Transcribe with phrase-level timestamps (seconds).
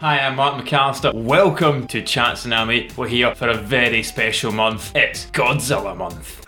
[0.00, 1.12] Hi, I'm Mark MacAlistair.
[1.12, 2.96] Welcome to Chatsunami.
[2.96, 4.94] We're here for a very special month.
[4.94, 6.46] It's Godzilla month.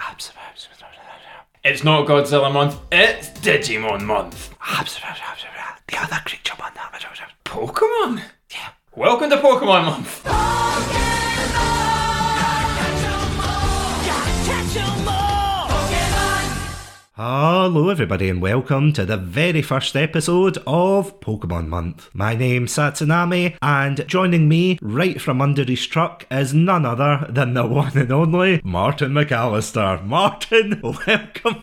[1.64, 4.50] It's not Godzilla month, it's Digimon month.
[5.88, 6.71] The other creature one.
[7.44, 8.22] Pokemon?
[8.52, 8.68] Yeah.
[8.94, 11.09] Welcome to Pokemon month.
[17.23, 22.09] Hello, everybody, and welcome to the very first episode of Pokemon Month.
[22.14, 27.53] My name's Satsunami, and joining me right from under his truck is none other than
[27.53, 30.03] the one and only Martin MacAlistair.
[30.03, 31.63] Martin, welcome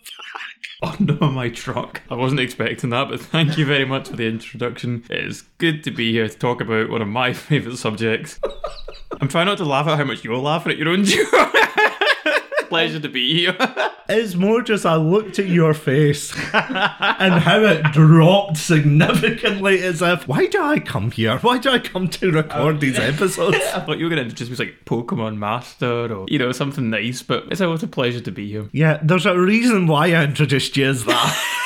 [0.80, 2.02] Under my truck.
[2.08, 5.02] I wasn't expecting that, but thank you very much for the introduction.
[5.10, 8.38] It is good to be here to talk about one of my favourite subjects.
[9.20, 11.32] I'm trying not to laugh at how much you're laughing at your own joke.
[12.68, 13.56] Pleasure to be here.
[14.10, 20.26] It's more just I looked at your face and how it dropped significantly as if,
[20.26, 21.36] why do I come here?
[21.36, 23.58] Why do I come to record oh, these episodes?
[23.74, 26.52] I thought you were going to introduce me as like Pokemon Master or, you know,
[26.52, 28.70] something nice, but it's always a pleasure to be here.
[28.72, 31.64] Yeah, there's a reason why I introduced you as that.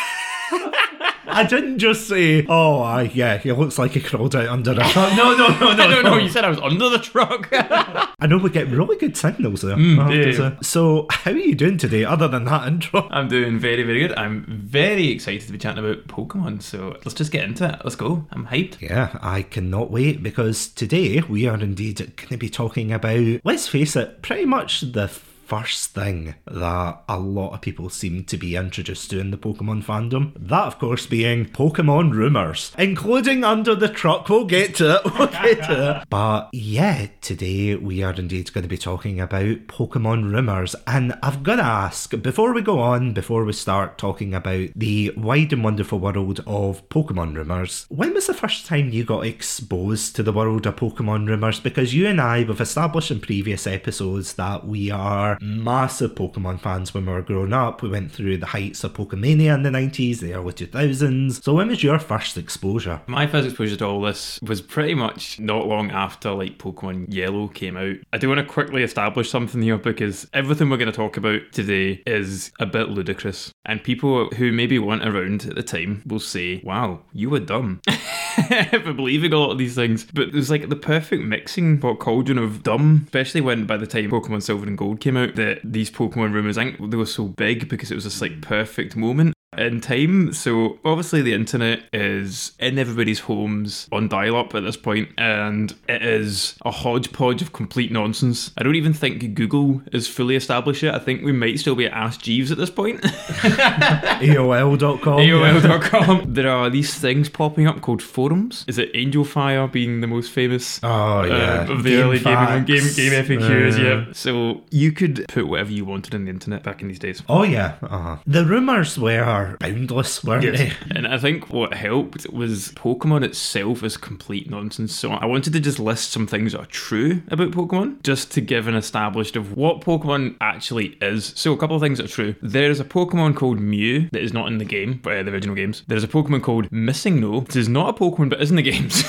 [1.33, 4.75] I didn't just say, oh, I, yeah, he looks like he crawled out under a
[4.75, 5.17] truck.
[5.17, 7.49] No, no, no, no, No, no, you said I was under the truck.
[7.53, 9.75] I know we get really good signals there.
[9.75, 10.57] I have Mm, yeah, to say.
[10.63, 13.09] So, how are you doing today, other than that intro?
[13.11, 14.13] I'm doing very, very good.
[14.17, 17.81] I'm very excited to be chatting about Pokemon, so let's just get into it.
[17.85, 18.27] Let's go.
[18.31, 18.81] I'm hyped.
[18.81, 23.69] Yeah, I cannot wait because today we are indeed going to be talking about, let's
[23.69, 25.09] face it, pretty much the
[25.53, 29.85] first thing that a lot of people seem to be introduced to in the Pokemon
[29.85, 30.33] fandom.
[30.35, 34.31] That, of course, being Pokemon rumours, including Under the Truck.
[34.31, 35.03] We'll get to it.
[35.13, 36.09] We'll get to it.
[36.09, 40.75] But yeah, today we are indeed going to be talking about Pokemon rumours.
[40.87, 45.13] And I've got to ask, before we go on, before we start talking about the
[45.19, 50.17] wide and wonderful world of Pokemon rumours, when was the first time you got exposed
[50.17, 51.61] to the world of Pokemon rumours?
[51.61, 56.95] Because you and I, we've established in previous episodes that we are massive Pokemon fans
[56.95, 57.83] when we were growing up.
[57.83, 61.43] We went through the heights of Pokemania in the 90s, the early 2000s.
[61.43, 63.01] So when was your first exposure?
[63.07, 67.49] My first exposure to all this was pretty much not long after like Pokemon Yellow
[67.49, 67.97] came out.
[68.13, 71.41] I do want to quickly establish something here because everything we're going to talk about
[71.53, 73.53] today is a bit ludicrous.
[73.65, 77.81] And people who maybe weren't around at the time will say, wow, you were dumb
[78.71, 80.05] for believing a lot of these things.
[80.05, 83.87] But it was like the perfect mixing pot cauldron of dumb, especially when by the
[83.87, 87.07] time Pokemon Silver and Gold came out, that these Pokemon rumors, I think they were
[87.07, 90.33] so big because it was this like perfect moment in time.
[90.33, 96.03] So obviously the internet is in everybody's homes on dial-up at this point, and it
[96.03, 98.51] is a hodgepodge of complete nonsense.
[98.57, 100.95] I don't even think Google is fully established yet.
[100.95, 103.01] I think we might still be at Ask Jeeves at this point.
[103.03, 105.19] AOL.com.
[105.19, 106.33] AOL.com.
[106.35, 108.65] there are these things popping up called forums.
[108.69, 110.81] Is it Angelfire being the most famous?
[110.83, 111.67] Oh, yeah.
[111.69, 112.67] Uh, of the Game early facts.
[112.67, 114.05] game, game FAQs, Uh, yeah.
[114.13, 117.23] So you could put whatever you wanted on the internet back in these days.
[117.29, 117.75] Oh, yeah.
[117.83, 118.17] Uh-huh.
[118.27, 119.23] The rumours were
[119.61, 120.73] boundless, weren't they?
[120.91, 124.95] And I think what helped was Pokemon itself is complete nonsense.
[124.95, 128.41] So I wanted to just list some things that are true about Pokemon, just to
[128.41, 131.33] give an established of what Pokemon actually is.
[131.37, 132.35] So a couple of things that are true.
[132.43, 135.55] There's a Pokemon called Mew that is not in the game, but uh, the original
[135.55, 135.83] games.
[135.87, 139.03] There's a Pokemon called MissingNo, which is not a Pokemon but is in the games.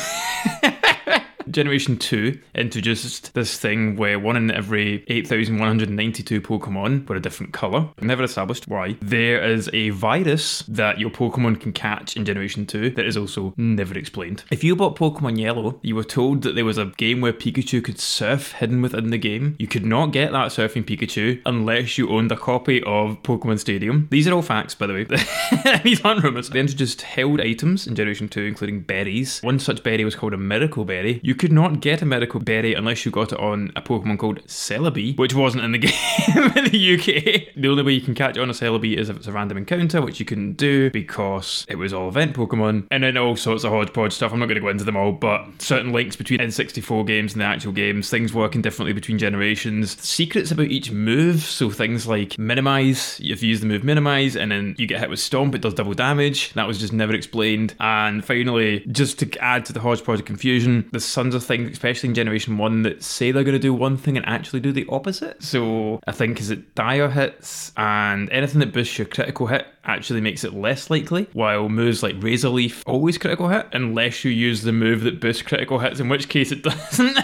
[1.50, 7.90] Generation 2 introduced this thing where one in every 8,192 Pokemon were a different colour.
[8.02, 8.98] Never established why.
[9.02, 13.54] There is a virus that your Pokemon can catch in Generation 2 that is also
[13.58, 14.44] never explained.
[14.52, 17.84] If you bought Pokemon Yellow, you were told that there was a game where Pikachu
[17.84, 19.56] could surf hidden within the game.
[19.60, 24.08] You could not get that surfing Pikachu unless you owned a copy of Pokemon Stadium.
[24.12, 25.04] These are all facts, by the way.
[25.84, 26.50] These aren't rumours.
[26.50, 29.42] They introduced held items in Generation 2, including berries.
[29.42, 31.20] One such berry was called a Miracle Berry.
[31.24, 34.44] You could not get a Miracle Berry unless you got it on a Pokemon called
[34.48, 37.54] Celebi, which wasn't in the game in the UK.
[37.56, 40.02] The only way you can catch on a Celebi is if it's a random encounter,
[40.02, 42.88] which you couldn't do because it was all event Pokemon.
[42.92, 44.34] And then all sorts of hodgepodge stuff.
[44.34, 47.42] I'm not going to go into them all, but certain links between N64 games and
[47.42, 51.42] the actual games, things working differently between generations, secrets about each move.
[51.42, 55.10] So things like minimize, if you use the move minimize, and then you get hit
[55.10, 56.54] with stomp, it does double damage.
[56.54, 57.76] That was just never explained.
[57.80, 62.16] And finally, just to add to the hodgepodge confusion, there's tons of things, especially in
[62.16, 65.42] Generation 1, that say they're going to do one thing and actually do the opposite.
[65.42, 70.20] So I think is it dire hits and anything that boosts your critical hit actually
[70.20, 74.64] makes it less likely, while moves like Razor Leaf always critical hit, unless you use
[74.64, 77.18] the move that boosts critical hits, in which case it doesn't.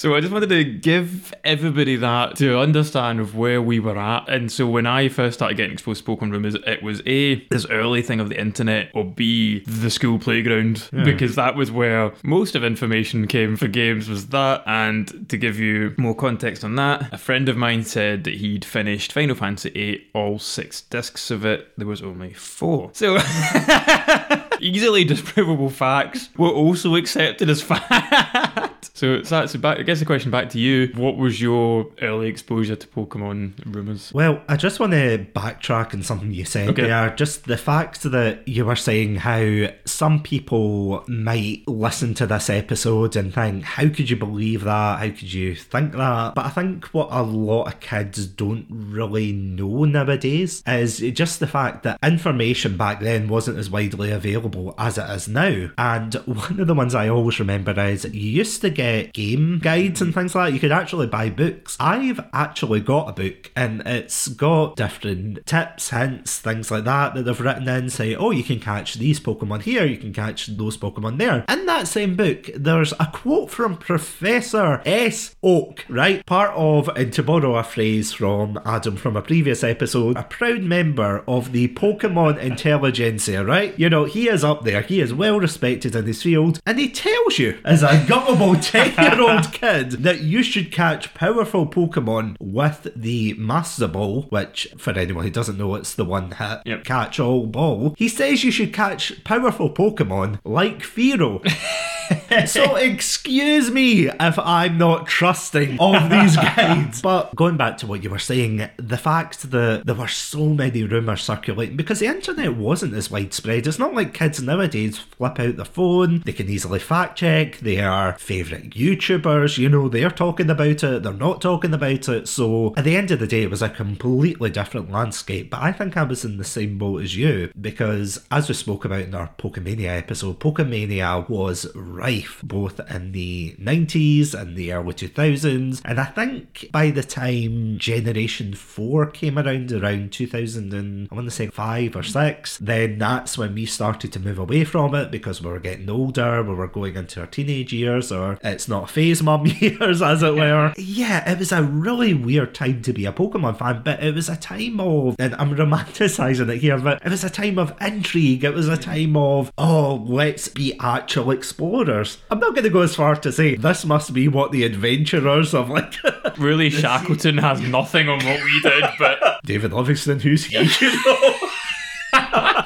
[0.00, 4.30] So I just wanted to give everybody that to understand of where we were at.
[4.30, 7.66] And so when I first started getting exposed to Pokemon Rumors, it was A, this
[7.66, 12.54] early thing of the internet, or B, the school playground, because that was where most
[12.54, 14.62] of information came for games was that.
[14.64, 18.64] And to give you more context on that, a friend of mine said that he'd
[18.64, 21.76] finished Final Fantasy VIII, all six discs of it.
[21.76, 22.88] There was only four.
[22.94, 23.18] So
[24.60, 28.90] easily disprovable facts were also accepted as fact.
[28.96, 29.78] So that's back.
[29.78, 34.12] I guess the question back to you: What was your early exposure to Pokemon rumors?
[34.12, 36.82] Well, I just want to backtrack on something you said Okay.
[36.82, 37.10] there.
[37.16, 43.16] Just the fact that you were saying how some people might listen to this episode
[43.16, 44.98] and think, how could you believe that?
[44.98, 46.34] How could you think that?
[46.34, 51.46] But I think what a lot of kids don't really know nowadays is just the
[51.46, 55.70] fact that information back then wasn't as widely available as it is now.
[55.78, 60.00] And one of the ones I always remember is you used to get game guides
[60.00, 60.54] and things like that.
[60.54, 61.76] You could actually buy books.
[61.80, 67.22] I've actually got a book and it's got different tips, hints, things like that that
[67.22, 70.76] they've written in, say, oh, you can catch these Pokemon here, you can catch those
[70.76, 71.44] Pokemon there.
[71.48, 75.34] In that same book, there's a quote from Professor S.
[75.42, 76.24] Oak, right?
[76.26, 80.62] Part of, and to borrow a phrase from Adam from a previous episode, a proud
[80.62, 83.78] member of the Pokemon intelligentsia, right?
[83.78, 86.88] You know, he is up there, he is well respected in his field, and he
[86.90, 92.36] tells you, as a gullible 10 year old kid, that you should catch powerful Pokemon
[92.40, 96.84] with the Master Ball, which, for anyone who doesn't know, it's the one hit Yep.
[96.84, 97.94] catch all ball.
[97.96, 101.40] He says you should catch powerful Pokemon like Fearow.
[102.46, 107.02] so excuse me if I'm not trusting of these guides.
[107.02, 110.84] But going back to what you were saying, the fact that there were so many
[110.84, 113.66] rumours circulating because the internet wasn't as widespread.
[113.66, 118.14] It's not like kids nowadays flip out their phone, they can easily fact check their
[118.14, 122.28] favourite YouTubers, you know, they're talking about it, they're not talking about it.
[122.28, 125.50] So at the end of the day, it was a completely different landscape.
[125.50, 128.84] But I think I was in the same boat as you because, as we spoke
[128.84, 131.66] about in our Pokemania episode, Pokemania was
[132.00, 135.82] rife both in the 90s and the early 2000s.
[135.84, 141.26] And I think by the time Generation 4 came around, around 2000 and I want
[141.26, 145.10] to say 5 or 6, then that's when we started to move away from it
[145.10, 148.90] because we were getting older, we were going into our teenage years, or it's not
[148.90, 150.72] phase mum years, as it were.
[150.76, 154.28] Yeah, it was a really weird time to be a Pokemon fan, but it was
[154.28, 158.44] a time of, and I'm romanticising it here, but it was a time of intrigue.
[158.44, 158.82] It was a mm.
[158.82, 161.89] time of, oh, let's be actual explorers.
[162.30, 165.54] I'm not going to go as far to say this must be what the adventurers
[165.54, 165.94] of like
[166.38, 170.56] Really, Shackleton has nothing on what we did, but David Livingstone, who's he?
[170.80, 172.59] You know?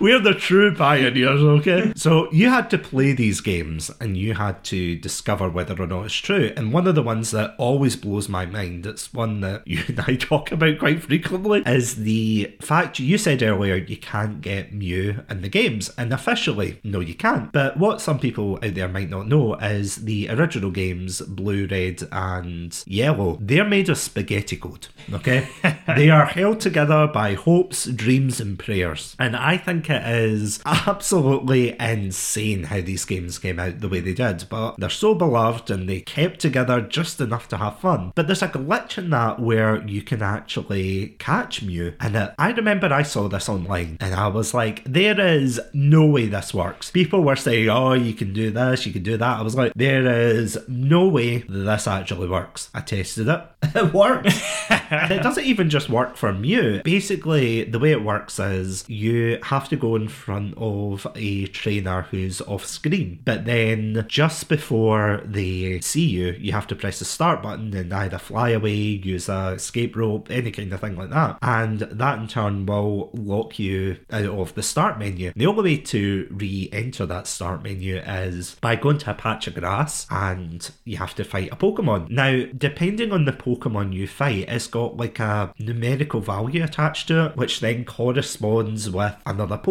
[0.00, 1.92] We're the true pioneers, okay?
[1.94, 6.06] So you had to play these games and you had to discover whether or not
[6.06, 6.54] it's true.
[6.56, 10.00] And one of the ones that always blows my mind, it's one that you and
[10.00, 15.20] I talk about quite frequently, is the fact you said earlier you can't get Mew
[15.28, 15.92] in the games.
[15.98, 17.52] And officially, no, you can't.
[17.52, 22.08] But what some people out there might not know is the original games, Blue, Red,
[22.10, 25.46] and Yellow, they're made of spaghetti code, okay?
[25.86, 29.14] they are held together by hopes, dreams, and prayers.
[29.18, 34.14] And I think it is absolutely insane how these games came out the way they
[34.14, 34.44] did.
[34.48, 38.12] But they're so beloved and they kept together just enough to have fun.
[38.14, 41.94] But there's a glitch in that where you can actually catch Mew.
[42.00, 46.06] And uh, I remember I saw this online and I was like, there is no
[46.06, 46.90] way this works.
[46.90, 49.38] People were saying, oh, you can do this, you can do that.
[49.38, 52.70] I was like, there is no way this actually works.
[52.74, 53.40] I tested it.
[53.72, 54.42] It works.
[54.90, 56.82] and it doesn't even just work for Mew.
[56.82, 62.02] Basically, the way it works is you have to go in front of a trainer
[62.10, 63.20] who's off screen.
[63.24, 67.92] But then just before they see you, you have to press the start button and
[67.92, 71.38] either fly away, use a escape rope, any kind of thing like that.
[71.42, 75.32] And that in turn will lock you out of the start menu.
[75.34, 79.54] The only way to re-enter that start menu is by going to a patch of
[79.54, 82.10] grass and you have to fight a Pokemon.
[82.10, 87.26] Now, depending on the Pokemon you fight, it's got like a numerical value attached to
[87.26, 89.69] it, which then corresponds with another Pokemon.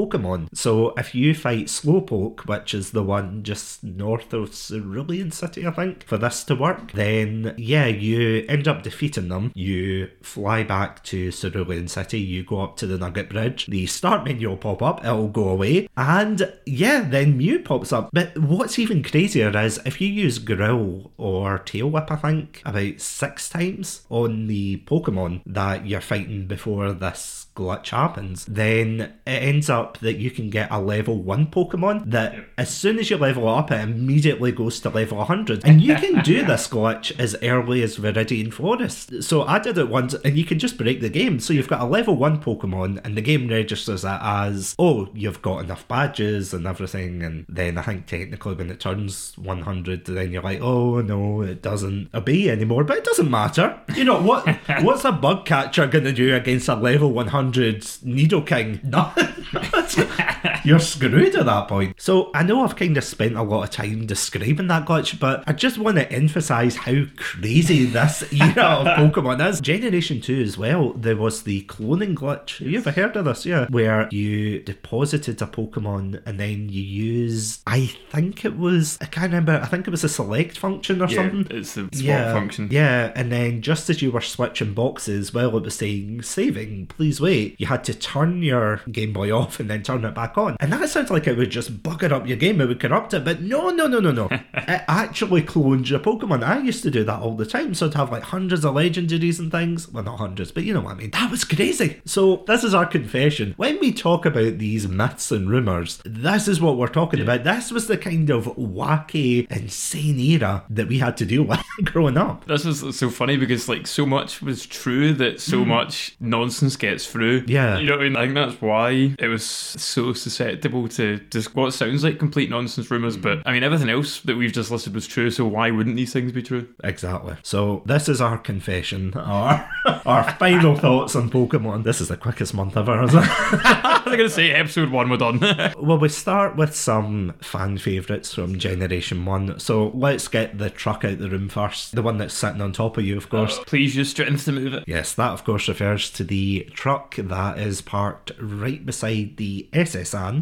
[0.54, 5.72] So if you fight Slowpoke, which is the one just north of Cerulean City, I
[5.72, 9.52] think, for this to work, then yeah, you end up defeating them.
[9.56, 14.26] You fly back to Cerulean City, you go up to the Nugget Bridge, the start
[14.26, 18.10] menu will pop up, it'll go away, and yeah, then Mew pops up.
[18.14, 23.02] But what's even crazier is if you use Growl or Tail Whip, I think, about
[23.02, 29.70] six times on the Pokemon that you're fighting before this glitch happens, then it ends
[29.70, 33.48] up that you can get a level 1 Pokemon that as soon as you level
[33.48, 35.66] up, it immediately goes to level 100.
[35.66, 39.24] And you can do this glitch as early as Viridian Forest.
[39.24, 41.40] So I did it once, and you can just break the game.
[41.40, 45.42] So you've got a level 1 Pokemon, and the game registers it as, oh, you've
[45.42, 47.24] got enough badges and everything.
[47.24, 51.62] And then I think technically when it turns 100, then you're like, oh no, it
[51.62, 52.84] doesn't obey anymore.
[52.84, 53.80] But it doesn't matter.
[53.96, 54.48] You know, what?
[54.82, 58.84] what's a bug catcher going to do against a level 100 Nidoking?
[58.84, 59.46] Nothing.
[59.88, 61.96] 这孩子 You're screwed at that point.
[62.00, 65.44] So I know I've kind of spent a lot of time describing that glitch, but
[65.48, 69.62] I just want to emphasize how crazy this era of Pokemon is.
[69.62, 72.58] Generation 2 as well, there was the cloning glitch.
[72.60, 73.46] Have you ever heard of this?
[73.46, 73.68] Yeah.
[73.70, 79.28] Where you deposited a Pokemon and then you use, I think it was, I can't
[79.32, 81.58] remember, I think it was a select function or Yeah, something.
[81.58, 82.68] it's the swap yeah, function.
[82.72, 87.20] Yeah, and then just as you were switching boxes, while it was saying saving, please
[87.22, 90.49] wait, you had to turn your Game Boy off and then turn it back on.
[90.60, 93.26] And that sounds like it would just bugger up your game, it would corrupt it,
[93.26, 94.26] but no, no, no, no, no.
[94.54, 96.44] it actually clones your Pokemon.
[96.44, 99.40] I used to do that all the time, so I'd have like hundreds of legendaries
[99.40, 99.90] and things.
[99.90, 101.12] Well, not hundreds, but you know what I mean.
[101.12, 102.02] That was crazy.
[102.06, 103.54] So, this is our confession.
[103.58, 107.44] When we talk about these myths and rumours, this is what we're talking about.
[107.44, 112.18] This was the kind of wacky, insane era that we had to deal with growing
[112.18, 112.46] up.
[112.46, 115.70] This is so funny because like so much was true that so hmm.
[115.70, 117.46] much nonsense gets through.
[117.48, 117.78] Yeah.
[117.78, 118.16] You know what I mean?
[118.16, 122.90] I think that's why it was so susceptible to just what sounds like complete nonsense
[122.90, 123.22] rumours, Hmm.
[123.22, 126.14] but I mean everything else that we've just listed was true, so why wouldn't these
[126.14, 126.68] things be true?
[126.84, 127.36] Exactly.
[127.44, 129.70] So this is our confession, our
[130.06, 131.84] our final thoughts on Pokemon.
[131.84, 133.30] This is the quickest month ever, isn't it?
[133.30, 135.40] I was gonna say episode one we're done.
[135.80, 139.60] well, we start with some fan favourites from Generation One.
[139.60, 141.96] So let's get the truck out the room first.
[141.96, 143.60] The one that's sitting on top of you, of course.
[143.66, 144.84] Please use strength to move it.
[144.88, 149.68] Yes, that of course refers to the truck that is parked right beside the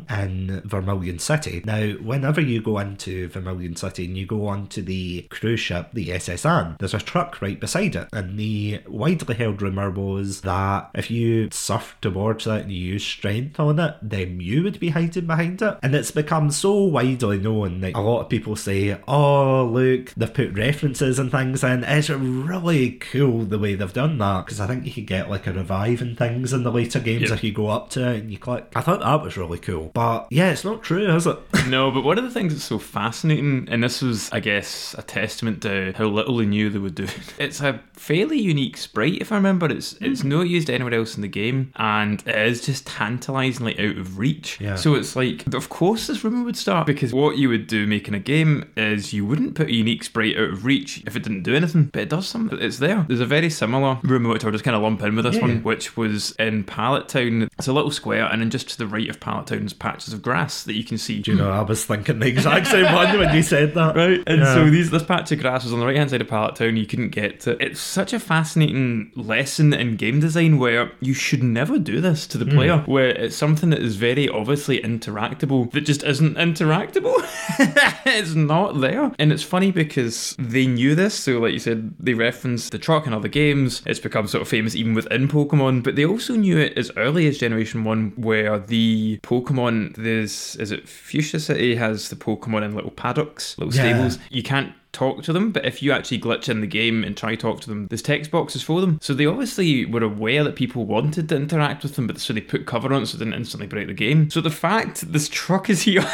[0.09, 1.61] In Vermilion City.
[1.65, 6.11] Now, whenever you go into Vermilion City and you go onto the cruise ship, the
[6.11, 6.45] S.S.
[6.45, 8.07] Anne, there's a truck right beside it.
[8.13, 13.07] And the widely held rumour was that if you surfed towards it and you used
[13.07, 15.77] strength on it, then you would be hiding behind it.
[15.81, 20.33] And it's become so widely known that a lot of people say, oh, look, they've
[20.33, 21.83] put references and things in.
[21.83, 25.47] It's really cool the way they've done that because I think you could get like
[25.47, 27.33] a revive and things in the later games Yeah.
[27.35, 28.71] if you go up to it and you click.
[28.75, 29.76] I thought that was really cool.
[29.93, 31.37] But yeah, it's not true, is it?
[31.67, 35.01] No, but one of the things that's so fascinating, and this was, I guess, a
[35.01, 37.07] testament to how little they knew they would do.
[37.37, 39.69] It's a fairly unique sprite, if I remember.
[39.69, 40.29] It's it's Hmm.
[40.29, 44.59] not used anywhere else in the game, and it is just tantalisingly out of reach.
[44.61, 44.75] Yeah.
[44.75, 48.13] So it's like, of course, this rumor would start because what you would do making
[48.13, 51.43] a game is you wouldn't put a unique sprite out of reach if it didn't
[51.43, 52.57] do anything, but it does something.
[52.61, 53.05] It's there.
[53.07, 55.41] There's a very similar rumor which I'll just kind of lump in with this Yeah.
[55.41, 57.49] one, which was in Pallet Town.
[57.57, 60.21] It's a little square, and then just to the right of Pallet Town's patches of
[60.21, 61.19] grass that you can see.
[61.19, 63.87] Do you know, I was thinking the exact same one when you said that.
[63.97, 64.53] Right, and Yeah.
[64.53, 66.77] so these this patch of grass was on the right hand side of Pallet Town.
[66.77, 67.61] You couldn't get to.
[67.63, 72.37] It's such a fascinating lesson in game design where you should never do this to
[72.37, 72.51] the hmm.
[72.51, 72.77] player.
[72.85, 77.15] Where it's something that is very obviously interactable that just isn't interactable.
[78.05, 81.15] it's not there, and it's funny because they knew this.
[81.15, 83.81] So, like you said, they referenced the truck in other games.
[83.85, 87.27] It's become sort of famous even within Pokemon, but they also knew it as early
[87.27, 89.56] as Generation One, where the Pokemon
[89.97, 93.81] there's is it Fuchsia City has the Pokemon in little paddocks, little Yeah.
[93.93, 94.19] stables.
[94.29, 97.31] You can't talk to them, but if you actually glitch in the game and try
[97.31, 98.97] to talk to them, there's text boxes for them.
[99.01, 102.41] So they obviously were aware that people wanted to interact with them, but so they
[102.41, 104.29] put cover on it so it didn't instantly break the game.
[104.31, 106.05] So the fact this truck is here.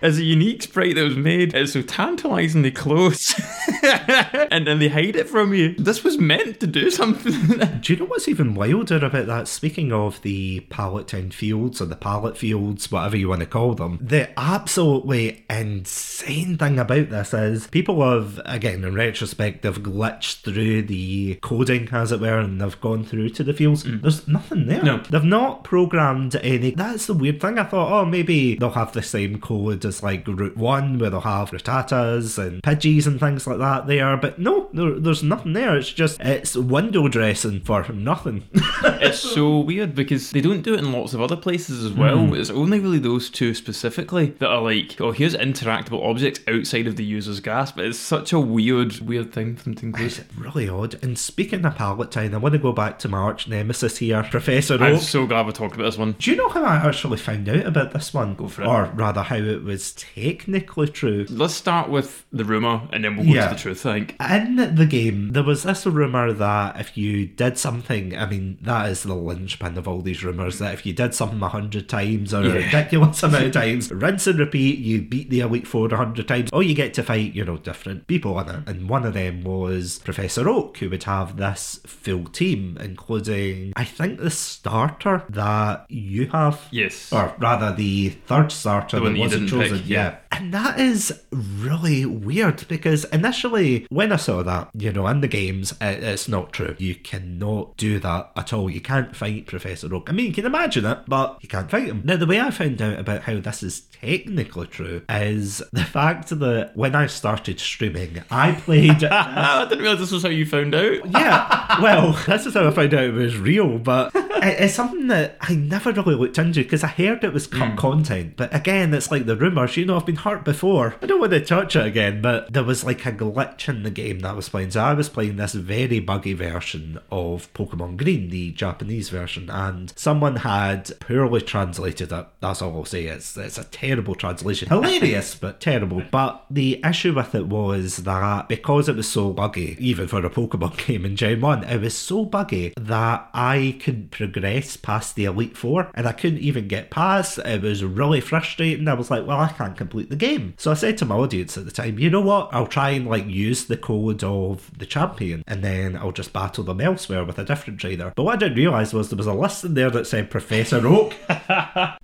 [0.00, 3.34] As a unique sprite that was made, it's so tantalizingly close,
[3.82, 5.74] and then they hide it from you.
[5.74, 7.32] This was meant to do something.
[7.80, 9.48] Do you know what's even wilder about that?
[9.48, 13.74] Speaking of the pallet town fields or the pallet fields, whatever you want to call
[13.74, 20.42] them, the absolutely insane thing about this is people have, again, in retrospect, they've glitched
[20.42, 23.82] through the coding, as it were, and they've gone through to the fields.
[23.82, 24.02] Mm.
[24.02, 24.82] There's nothing there.
[24.82, 24.98] No.
[24.98, 26.70] They've not programmed any.
[26.70, 27.58] That's the weird thing.
[27.58, 31.50] I thought, oh, maybe they'll have the same code like Route 1, where they'll have
[31.50, 35.76] Rattatas and Pidgeys and things like that there, but no, there, there's nothing there.
[35.76, 38.44] It's just, it's window dressing for nothing.
[38.54, 42.26] it's so weird because they don't do it in lots of other places as well.
[42.26, 42.34] Hmm.
[42.34, 46.96] It's only really those two specifically that are like, oh, here's interactable objects outside of
[46.96, 47.78] the user's grasp.
[47.78, 50.06] It's such a weird, weird thing for them to include.
[50.06, 51.02] It's really odd.
[51.02, 54.22] And speaking of Pallet Town, I want to go back to my arch nemesis here,
[54.22, 56.12] Professor I'm so glad we talked about this one.
[56.18, 58.34] Do you know how I actually found out about this one?
[58.34, 58.68] Go for it.
[58.68, 61.26] Or rather, how it was is technically true.
[61.30, 63.48] Let's start with the rumour and then we'll go Yeah.
[63.48, 64.16] to the truth, I think.
[64.30, 68.88] In the game, there was this rumour that if you did something, I mean, that
[68.90, 72.34] is the linchpin of all these rumours, that if you did something a hundred times
[72.34, 75.96] or a ridiculous amount of times, rinse and repeat, you beat the Elite Four a
[75.96, 78.60] hundred times, or you get to fight, you know, different people in it.
[78.66, 83.84] And one of them was Professor Oak, who would have this full team, including, I
[83.84, 86.66] think, the starter that you have.
[86.70, 87.12] Yes.
[87.12, 89.67] Or rather, the third starter The that wasn't chosen.
[89.76, 90.16] Yeah.
[90.30, 95.28] And that is really weird because initially, when I saw that, you know, in the
[95.28, 96.76] games, it, it's not true.
[96.78, 98.70] You cannot do that at all.
[98.70, 100.08] You can't fight Professor Oak.
[100.08, 102.02] I mean, you can imagine it, but you can't fight him.
[102.04, 106.28] Now, the way I found out about how this is technically true is the fact
[106.30, 109.02] that when I started streaming, I played.
[109.04, 111.10] I didn't realise this was how you found out.
[111.10, 115.08] yeah, well, this is how I found out it was real, but it- it's something
[115.08, 117.76] that I never really looked into because I heard it was cut hmm.
[117.76, 118.34] content.
[118.36, 120.96] But again, it's like the you know, I've been hurt before.
[121.02, 123.90] I don't want to touch it again, but there was like a glitch in the
[123.90, 124.70] game that I was playing.
[124.70, 129.92] So I was playing this very buggy version of Pokemon Green, the Japanese version, and
[129.96, 132.26] someone had poorly translated it.
[132.40, 133.06] That's all I'll say.
[133.06, 134.68] It's, it's a terrible translation.
[134.68, 136.02] Hilarious, but terrible.
[136.10, 140.30] But the issue with it was that because it was so buggy, even for a
[140.30, 145.24] Pokemon game in Gen 1, it was so buggy that I couldn't progress past the
[145.24, 147.38] Elite Four and I couldn't even get past.
[147.38, 148.88] It was really frustrating.
[148.88, 150.54] I was like, well, I can't complete the game.
[150.56, 152.48] So I said to my audience at the time, you know what?
[152.52, 156.64] I'll try and like use the code of the champion and then I'll just battle
[156.64, 158.12] them elsewhere with a different trainer.
[158.14, 160.86] But what I didn't realise was there was a list in there that said Professor
[160.86, 161.14] Oak.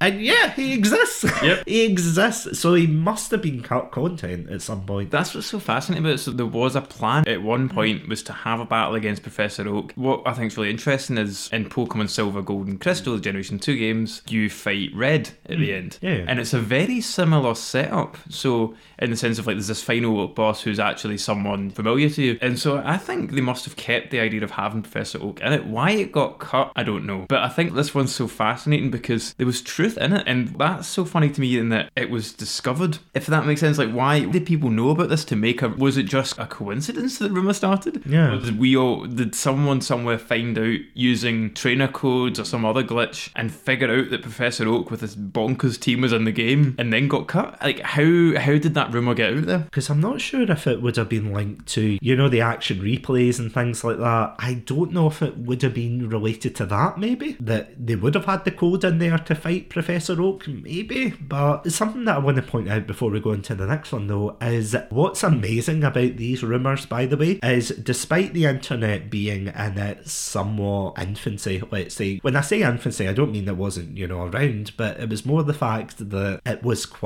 [0.01, 1.25] and yeah, he exists.
[1.43, 1.63] Yep.
[1.67, 2.59] he exists.
[2.59, 5.11] So he must have been cut content at some point.
[5.11, 6.19] That's what's so fascinating about it.
[6.19, 9.69] So there was a plan at one point was to have a battle against Professor
[9.69, 9.93] Oak.
[9.95, 13.59] What I think is really interesting is in Pokemon Silver, Gold, and Crystal, the Generation
[13.59, 15.77] 2 games, you fight Red at the mm.
[15.77, 15.99] end.
[16.01, 16.25] Yeah.
[16.27, 18.17] And it's a very similar setup.
[18.29, 22.23] So in the sense of like there's this final boss who's actually someone familiar to
[22.23, 22.39] you.
[22.41, 25.53] And so I think they must have kept the idea of having Professor Oak in
[25.53, 25.67] it.
[25.67, 27.27] Why it got cut, I don't know.
[27.29, 30.25] But I think this one's so fascinating because there was truth in it.
[30.27, 32.99] And that's so funny to me in that it was discovered.
[33.15, 35.97] If that makes sense, like why did people know about this to make a was
[35.97, 38.03] it just a coincidence that rumor started?
[38.07, 38.35] Yeah.
[38.35, 42.83] Or did we all did someone somewhere find out using trainer codes or some other
[42.83, 46.75] glitch and figure out that Professor Oak with this bonkers team was in the game
[46.79, 47.63] and then got cut?
[47.63, 49.59] Like how how did that rumor get out there?
[49.59, 52.81] Because I'm not sure if it would have been linked to, you know, the action
[52.81, 54.35] replays and things like that.
[54.39, 57.37] I don't know if it would have been related to that, maybe.
[57.41, 61.11] That they would have had the code in there to fight Professor Oak, maybe.
[61.11, 64.07] But something that I want to point out before we go into the next one,
[64.07, 69.49] though, is what's amazing about these rumours, by the way, is despite the internet being
[69.49, 73.97] in its somewhat infancy, let's say, when I say infancy, I don't mean it wasn't,
[73.97, 77.04] you know, around, but it was more the fact that it was quite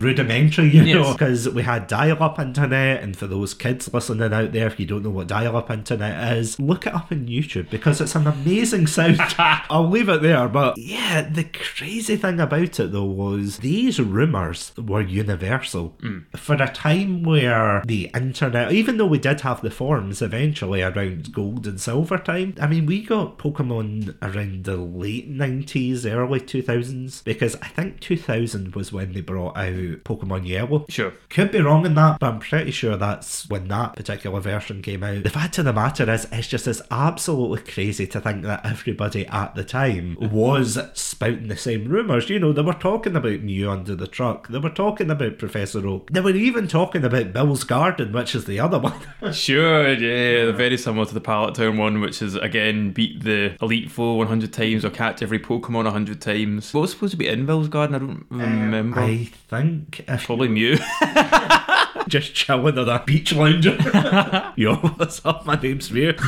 [0.00, 0.94] rudimentary, you Yes.
[0.94, 4.78] know, because we had dial up internet, and for those kids listening out there, if
[4.80, 8.14] you don't know what dial up internet is, look it up on YouTube because it's
[8.14, 9.18] an amazing sound.
[9.38, 14.72] I'll leave it there, but yeah, the crazy thing about it though was these rumours
[14.78, 15.94] were universal.
[16.02, 16.24] Mm.
[16.36, 21.32] For a time where the internet, even though we did have the forums eventually around
[21.32, 27.24] gold and silver time, I mean, we got Pokemon around the late 90s, early 2000s,
[27.24, 30.84] because I think 2000 was when they brought out Pokemon Yellow.
[30.90, 31.14] Sure.
[31.30, 35.02] Could be wrong in that, but I'm pretty sure that's when that particular version came
[35.02, 35.22] out.
[35.22, 39.26] The fact of the matter is, it's just as absolutely crazy to think that everybody
[39.26, 42.28] at the time was spouting the same rumours.
[42.28, 45.86] You know, they were talking about Mew under the truck, they were talking about Professor
[45.86, 49.00] Oak, they were even talking about Bill's Garden, which is the other one.
[49.32, 53.56] Sure, yeah, they're very similar to the Pallet Town one, which is again beat the
[53.62, 56.74] Elite Four 100 times or catch every Pokemon 100 times.
[56.74, 57.94] What was supposed to be in Bill's Garden?
[57.94, 59.00] I don't um, remember.
[59.00, 60.78] I think if Probably Mew.
[62.08, 63.66] just chilling on a beach lounge.
[64.56, 65.44] Yo, what's up?
[65.46, 66.12] My name's Mew.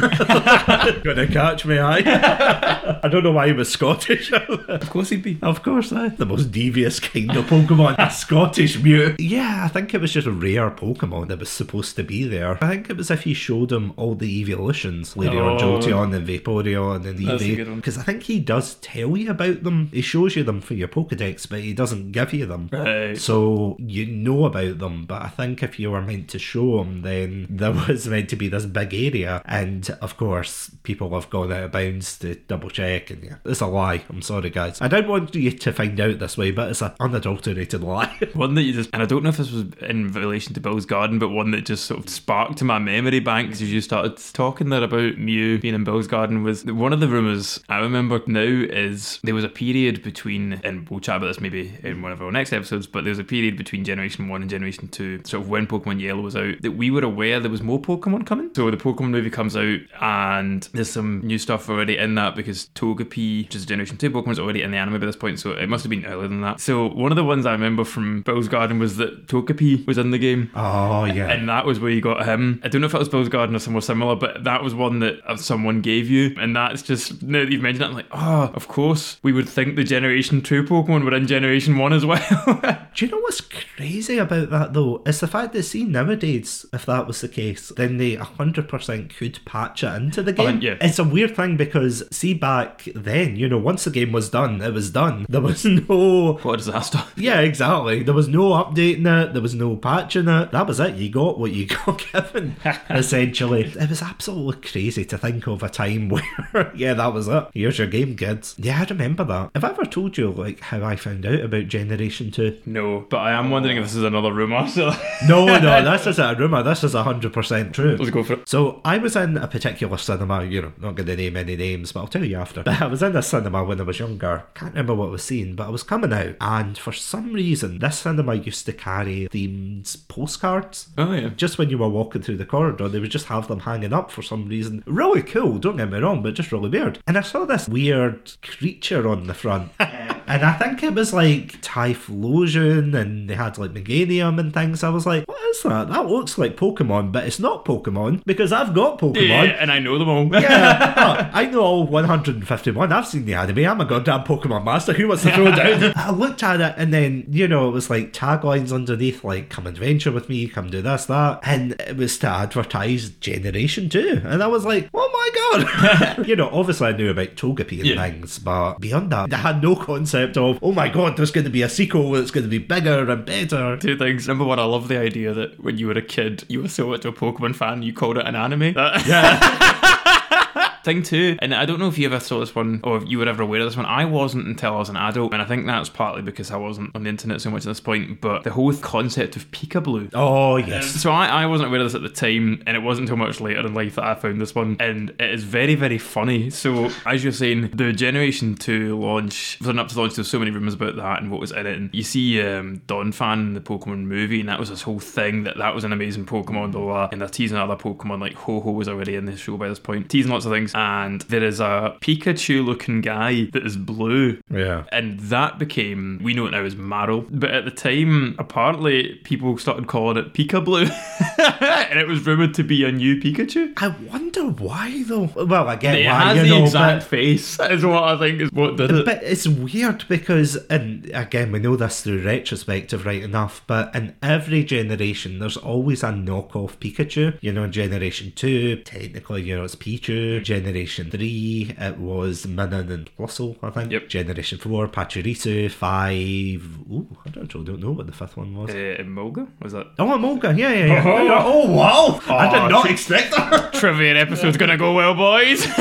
[1.05, 3.00] Gonna catch me, aye?
[3.03, 4.33] I don't know why he was Scottish.
[4.33, 5.38] of course he'd be.
[5.42, 6.11] Of course, eh?
[6.16, 7.96] The most devious kind of Pokemon.
[7.98, 9.14] A Scottish Mew.
[9.18, 12.59] Yeah, I think it was just a rare Pokemon that was supposed to be there.
[12.62, 15.79] I think it was if he showed him all the evolutions, Flareon, Oh.
[15.79, 17.77] Jolteon, and Vaporeon, and That's a good one.
[17.77, 19.90] Because I think he does tell you about them.
[19.92, 22.68] He shows you them for your Pokedex, but he doesn't give you them.
[22.72, 23.16] Right.
[23.16, 26.79] So you know about them, but I think if if you were meant to show
[26.79, 29.43] them, then there was meant to be this big area.
[29.45, 33.11] And of course, people have gone out of bounds to double check.
[33.11, 34.05] And yeah, it's a lie.
[34.09, 34.81] I'm sorry, guys.
[34.81, 38.17] I don't want you to find out this way, but it's an unadulterated lie.
[38.35, 40.87] One that you just, and I don't know if this was in relation to Bill's
[40.87, 44.17] Garden, but one that just sort of sparked to my memory banks as you started
[44.33, 48.21] talking there about Mew being in Bill's Garden was one of the rumours I remember
[48.27, 52.12] now is there was a period between, and we'll chat about this maybe in one
[52.12, 55.23] of our next episodes, but there was a period between Generation 1 and Generation 2,
[55.25, 58.26] sort of when Pokemon Yellow was out, that we were aware there was more Pokemon
[58.26, 58.50] coming.
[58.54, 62.68] So the Pokemon movie comes out, and there's some new stuff already in that because
[62.74, 65.40] Togepi, which is a Generation 2 Pokemon, is already in the anime by this point,
[65.40, 66.61] so it must have been earlier than that.
[66.61, 70.11] So one of the ones I remember from Bill's Garden was that Togepi was in
[70.11, 70.50] the game.
[70.54, 71.28] Oh, yeah.
[71.30, 72.61] And that was where you got him.
[72.64, 75.00] I don't know if it was Bill's Garden or somewhere similar, but that was one
[75.00, 76.35] that uh, someone gave you.
[76.38, 79.48] And that's just, now that you've mentioned it, I'm like, oh, of course, we would
[79.48, 82.61] think the Generation 2 Pokemon were in Generation 1 as well.
[82.94, 85.02] Do you know what's crazy about that though?
[85.07, 89.40] It's the fact that see nowadays, if that was the case, then they 100% could
[89.44, 90.61] patch it into the oh, game.
[90.61, 90.77] yeah.
[90.81, 94.62] It's a weird thing because see back then, you know, once the game was done,
[94.62, 95.27] it was done.
[95.29, 97.03] There was no what a disaster.
[97.16, 98.05] Yeah, exactly.
[98.05, 100.53] There was no updating it, there was no patching it.
[100.53, 100.94] That was it.
[100.94, 102.55] You got what you got given,
[102.90, 103.64] essentially.
[103.64, 107.49] It was absolutely crazy to think of a time where, yeah, that was it.
[107.53, 108.55] Here's your game, kids.
[108.57, 109.51] Yeah, I remember that.
[109.57, 112.61] Have I ever told you, like, how I found out about Generation 2?
[112.66, 114.68] No, but I am wondering if this is another rumour.
[114.68, 114.92] So
[115.27, 116.63] No, no, this isn't a rumour.
[116.63, 117.97] This is 100% true.
[117.97, 118.49] let's go for it.
[118.49, 121.93] So I was in a particular cinema, you know, not going to name any names,
[121.93, 122.63] but I'll tell you after.
[122.63, 124.45] But I was in a cinema when I was younger.
[124.55, 127.79] Can't remember what I was seeing, but I was coming out, and for some reason,
[127.79, 130.89] this cinema used to carry themed postcards.
[130.99, 131.29] Oh, yeah.
[131.29, 134.11] Just when you were walking through the corridor, they would just have them hanging up
[134.11, 134.83] for some reason.
[134.87, 136.99] Really cool, don't get me wrong, but just really weird.
[137.07, 139.73] And I saw this weird creature on the front.
[140.27, 144.83] And I think it was like Typhlosion and they had like Meganium and things.
[144.83, 145.88] I was like, what is that?
[145.88, 149.29] That looks like Pokemon, but it's not Pokemon because I've got Pokemon.
[149.29, 150.27] Yeah, and I know them all.
[150.27, 152.92] Yeah, I know all 151.
[152.92, 153.64] I've seen the anime.
[153.64, 154.92] I'm a goddamn Pokemon master.
[154.92, 155.92] Who wants to throw down?
[155.96, 159.66] I looked at it and then, you know, it was like taglines underneath, like, come
[159.66, 161.40] adventure with me, come do this, that.
[161.42, 164.22] And it was to advertise Generation 2.
[164.24, 166.27] And I was like, oh my god.
[166.29, 168.03] you know, obviously I knew about Togepi and Yeah.
[168.03, 171.50] things, but beyond that, I had no concept of, oh my god, there's going to
[171.50, 173.77] be a sequel that's going to be bigger and better.
[173.77, 174.27] Two things.
[174.29, 176.88] Number one, I love the idea that when you were a kid, you were so
[176.88, 178.73] much a Pokemon fan, you called it an anime.
[178.75, 180.40] That- Yeah.
[180.85, 183.18] Thing two, and I don't know if you ever saw this one or if you
[183.18, 183.87] were ever aware of this one.
[183.87, 186.94] I wasn't until I was an adult, and I think that's partly because I wasn't
[186.94, 188.20] on the internet so much at this point.
[188.20, 190.11] But the whole concept of Pikablu.
[190.12, 190.87] oh, yes.
[190.87, 193.40] So I, I wasn't aware of this at the time, and it wasn't until much
[193.40, 196.51] later in life that I found this one, and it is very, very funny.
[196.51, 200.51] So as you're saying, the Generation Two launch, leading up to launch, there's so many
[200.51, 201.79] rumors about that and what was in it.
[201.79, 205.44] And you see um, Donphan in the Pokemon movie, and that was this whole thing
[205.44, 206.85] that that was an amazing Pokemon, blah blah.
[206.85, 207.09] blah.
[207.11, 210.11] And they're teasing other Pokemon like Ho-Oh was already in the show by this point,
[210.11, 210.74] teasing lots of things.
[210.75, 214.85] And there is a Pikachu-looking guy that is blue Yeah.
[214.93, 219.57] and that became we know it now as Marill, but at the time apparently people
[219.59, 220.91] started calling it Pikablu,
[221.91, 223.73] and it was rumored to be a new Pikachu.
[223.77, 225.31] I wonder why though.
[225.37, 228.19] Well, I get It why, has you the know, exact but, face, is what I
[228.19, 229.05] think is what did it.
[229.05, 233.63] but it's weird because, and again, we know this through retrospective, right enough.
[233.67, 237.39] But in every generation, there's always a knockoff Pikachu.
[237.41, 240.43] You know, in Generation Two, technically, you know, it's Pichu.
[240.64, 243.92] Generation Three, it was Minun and Plusle, I think.
[243.92, 244.09] Yep.
[244.09, 245.70] Generation Four, Pachirisu.
[245.70, 246.64] Five.
[246.90, 248.70] Ooh, I don't, actually don't know what the fifth one was.
[248.70, 249.46] Uh, Emolga?
[249.61, 251.42] Was that Oh, Emolga, yeah, yeah, yeah.
[251.44, 252.20] Oh, wow!
[252.29, 253.72] I did not expect that.
[253.74, 255.66] trivia episode's gonna go well, boys?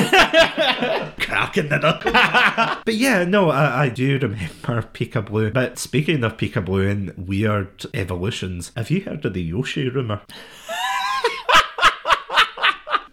[1.17, 2.13] cracking the knuckles.
[2.86, 5.54] but yeah, no, I, I do remember Pikablu.
[5.54, 10.22] But speaking of Pikablu and weird evolutions, have you heard of the Yoshi rumour?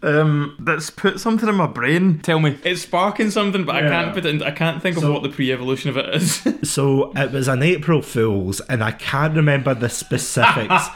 [0.03, 2.19] Um, that's put something in my brain.
[2.19, 4.35] Tell me, it's sparking something, but I can't put it.
[4.35, 6.47] In, I can't think of what the pre-evolution of it is.
[6.71, 10.85] So it was an April Fool's, and I can't remember the specifics.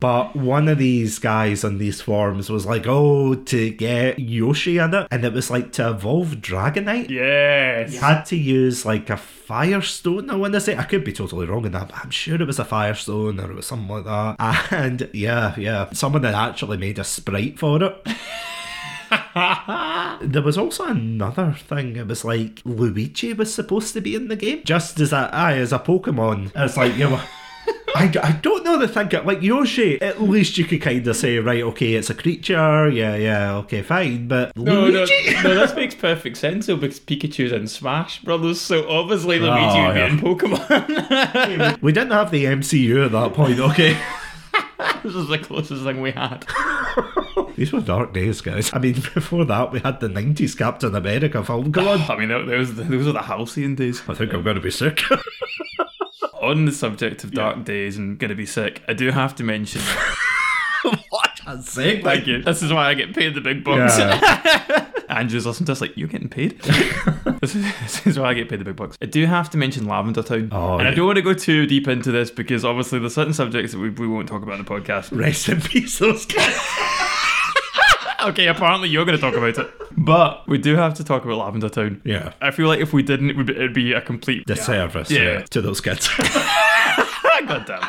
[0.00, 4.92] but one of these guys on these forums was like, "Oh, to get Yoshi in
[4.92, 7.08] it," and it was like to evolve Dragonite.
[7.08, 7.94] yes.
[7.94, 10.76] You had to use like a firestone, I want to say.
[10.76, 13.50] I could be totally wrong in that, but I'm sure it was a firestone or
[13.50, 14.72] it was something like that.
[14.72, 18.06] And yeah, yeah, someone had actually made a sprite for it.
[20.32, 21.94] there was also another thing.
[21.94, 25.58] It was like Luigi was supposed to be in the game, just as a aye,
[25.58, 26.50] as a Pokemon.
[26.56, 27.20] It's like you know.
[27.94, 29.08] I, I don't know the thing.
[29.24, 32.88] Like Yoshi, at least you could kind of say, right, okay, it's a creature.
[32.90, 34.28] Yeah, yeah, okay, fine.
[34.28, 38.60] But No, no, Luigi, no, this makes perfect sense though because Pikachu's in Smash Brothers,
[38.60, 40.12] so obviously Luigi Oh, would be oh, yeah.
[40.12, 41.80] in Pokemon.
[41.82, 43.96] we didn't have the MCU at that point, okay?
[45.02, 46.44] this is the closest thing we had.
[47.56, 48.70] These were dark days, guys.
[48.74, 51.72] I mean, before that, we had the 90s Captain America film.
[51.72, 52.10] Come ah, on.
[52.10, 54.02] I mean, those, those are the halcyon days.
[54.08, 55.00] I think I'm going to be sick.
[56.46, 59.80] On the subject of dark days and to be sick, I do have to mention.
[61.10, 62.04] what a sick.
[62.04, 62.40] Thank you.
[62.40, 63.98] This is why I get paid the big bucks.
[63.98, 64.86] Yeah.
[65.08, 66.60] Andrew's listening to us like, you're getting paid?
[67.40, 68.96] this, is, this is why I get paid the big bucks.
[69.02, 70.50] I do have to mention Lavender Town.
[70.52, 73.34] Oh, and I don't want to go too deep into this because obviously there's certain
[73.34, 75.16] subjects that we, we won't talk about in the podcast.
[75.18, 76.92] Rest in peace, those guys.
[78.26, 79.70] Okay, apparently you're going to talk about it.
[79.96, 82.00] But we do have to talk about Lavender Town.
[82.04, 82.32] Yeah.
[82.40, 85.22] I feel like if we didn't, it would be, it'd be a complete Disservice Yeah.
[85.22, 85.40] yeah.
[85.46, 86.08] to those kids.
[87.46, 87.82] God damn.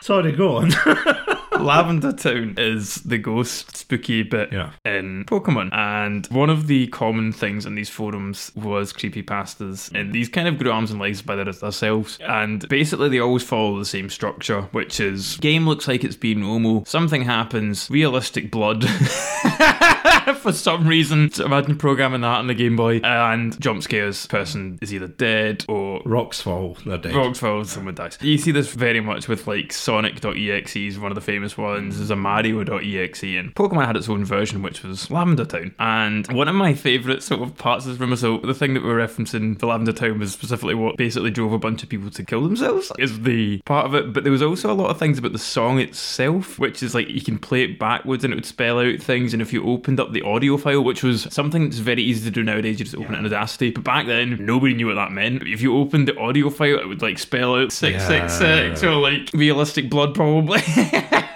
[0.00, 0.70] Sorry, go on.
[1.72, 4.72] Lavender Town is the ghost spooky bit Yeah.
[4.84, 5.72] in Pokemon.
[5.72, 9.88] And one of the common things in these forums was creepypastas.
[9.88, 10.12] And mm-hmm.
[10.12, 12.18] these kind of grew arms and legs by themselves.
[12.20, 16.40] And basically, they always follow the same structure, which is game looks like it's been
[16.40, 18.84] normal, something happens, realistic blood.
[20.36, 24.26] For some reason, imagine programming that on the Game Boy, and jump scares.
[24.26, 27.14] Person is either dead or Rocks fall, they're dead.
[27.14, 28.18] Rocks falls, someone dies.
[28.20, 32.00] You see this very much with like Sonic.exe is one of the famous ones.
[32.00, 35.74] is a Mario.exe and Pokemon had its own version which was Lavender Town.
[35.78, 38.82] And one of my favourite sort of parts of this rumor, so the thing that
[38.82, 42.24] we're referencing for Lavender Town was specifically what basically drove a bunch of people to
[42.24, 44.12] kill themselves is the part of it.
[44.12, 47.08] But there was also a lot of things about the song itself, which is like
[47.08, 49.32] you can play it backwards and it would spell out things.
[49.32, 52.30] And if you opened up the audio file, which was something that's very easy to
[52.30, 53.70] do nowadays, you just open it in Audacity.
[53.70, 55.42] But back then, nobody knew what that meant.
[55.42, 59.88] If you opened the audio file, it would like spell out 666 or like realistic
[59.90, 60.60] blood, probably.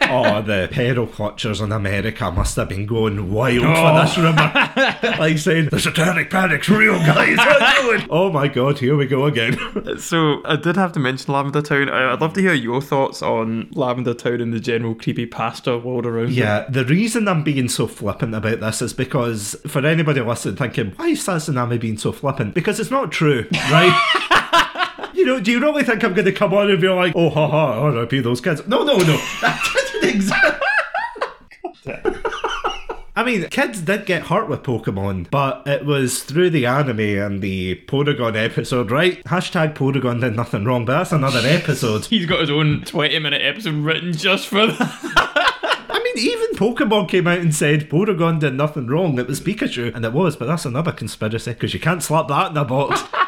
[0.10, 3.74] oh, the pedal clutchers in America must have been going wild Oh.
[3.74, 5.16] for this rumour.
[5.18, 7.36] like saying, the satanic panic's real, guys.
[8.10, 9.56] Oh my god, here we go again.
[9.98, 11.88] so I did have to mention Lavender Town.
[11.88, 16.04] I'd love to hear your thoughts on Lavender Town and the general creepy pasta world
[16.06, 16.32] around it.
[16.32, 20.92] Yeah, the reason I'm being so flippant about this is because for anybody listening thinking,
[20.96, 22.54] why is Satsunami being so flippant?
[22.54, 25.10] Because it's not true, right?
[25.14, 27.30] you know, do you really think I'm going to come on and be like, oh,
[27.30, 28.66] ha ha, RIP those kids?
[28.66, 29.18] No, no, no.
[30.12, 30.60] That.
[33.18, 37.40] I mean, kids did get hurt with Pokemon, but it was through the anime and
[37.40, 39.24] the Porygon episode, right?
[39.24, 42.04] Hashtag Porygon did nothing wrong, but that's another episode.
[42.10, 44.76] He's got his own 20 minute episode written just for that.
[45.88, 49.18] I mean, even Pokemon came out and said Porygon did nothing wrong.
[49.18, 52.50] It was Pikachu, and it was, but that's another conspiracy because you can't slap that
[52.50, 53.02] in a box.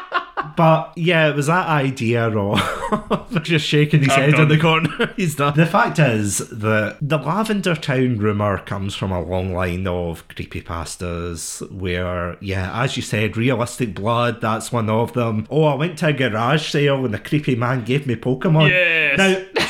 [0.59, 5.13] But yeah, it was that idea of just shaking his I'm head in the corner.
[5.15, 5.55] He's done.
[5.55, 11.71] The fact is that the Lavender Town rumour comes from a long line of creepypastas
[11.71, 15.47] where, yeah, as you said, realistic blood, that's one of them.
[15.49, 18.69] Oh, I went to a garage sale and the creepy man gave me Pokemon.
[18.69, 19.17] Yes.
[19.17, 19.63] Now,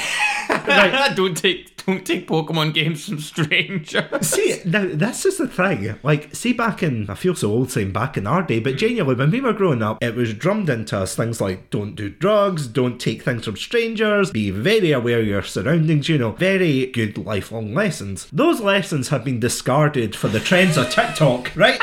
[1.15, 4.27] don't take don't take Pokemon games from strangers.
[4.27, 5.97] See, now this is the thing.
[6.03, 8.77] Like, see, back in, I feel so old saying back in our day, but mm.
[8.77, 12.09] genuinely, when we were growing up, it was drummed into us things like don't do
[12.09, 16.85] drugs, don't take things from strangers, be very aware of your surroundings, you know, very
[16.87, 18.27] good lifelong lessons.
[18.31, 21.81] Those lessons have been discarded for the trends of TikTok, right?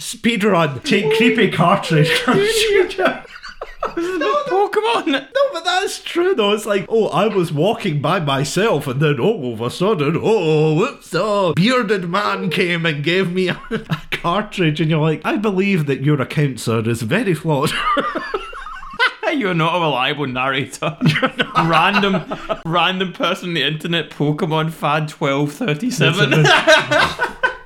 [0.00, 2.38] Speedrun, take creepy cartridge from
[4.72, 5.16] stranger.
[5.16, 5.22] on.
[5.22, 6.52] No, but that's true though.
[6.52, 10.18] It's like, oh, I was walking by myself, and then oh, all of a sudden,
[10.20, 15.22] oh, whoops, oh, bearded man came and gave me a, a cartridge, and you're like,
[15.24, 17.72] I believe that your account, sir, is very flawed.
[19.32, 20.96] You're not a reliable narrator.
[21.56, 24.10] random, random person on the internet.
[24.10, 26.44] Pokemon Fad twelve thirty seven.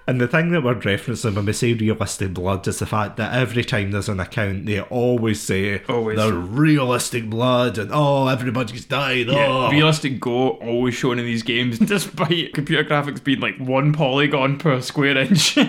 [0.06, 3.32] And the thing that we're referencing when we say realistic blood is the fact that
[3.34, 6.18] every time there's an account, they always say Always.
[6.18, 9.28] the realistic blood, and oh, everybody's died.
[9.30, 14.58] Oh, Realistic Go always shown in these games, despite computer graphics being like one polygon
[14.58, 15.56] per square inch.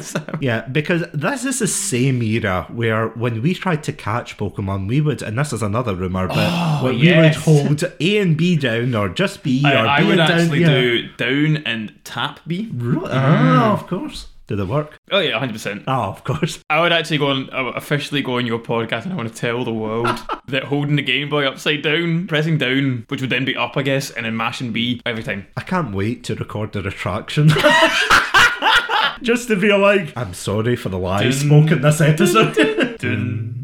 [0.00, 4.88] So- Yeah, because this is the same era where when we tried to catch Pokemon,
[4.88, 8.36] we would, and this is another rumor, but when we would Oh, hold A and
[8.36, 10.30] B down, or just B, or I, I B would down.
[10.32, 10.68] actually yeah.
[10.68, 12.68] do down and tap B.
[12.74, 13.53] Ru- mm.
[13.54, 14.28] Ah, of course.
[14.46, 14.98] Did it work?
[15.10, 15.84] Oh yeah, hundred percent.
[15.86, 16.62] Ah, of course.
[16.68, 19.30] I would actually go on, I would officially go on your podcast, and I want
[19.30, 23.30] to tell the world that holding the Game Boy upside down, pressing down, which would
[23.30, 25.46] then be up, I guess, and then mashing B every time.
[25.56, 27.48] I can't wait to record the retraction.
[29.22, 32.54] just to be like, I'm sorry for the lies Dun, spoken this episode.
[32.54, 33.63] Dun, dun, dun.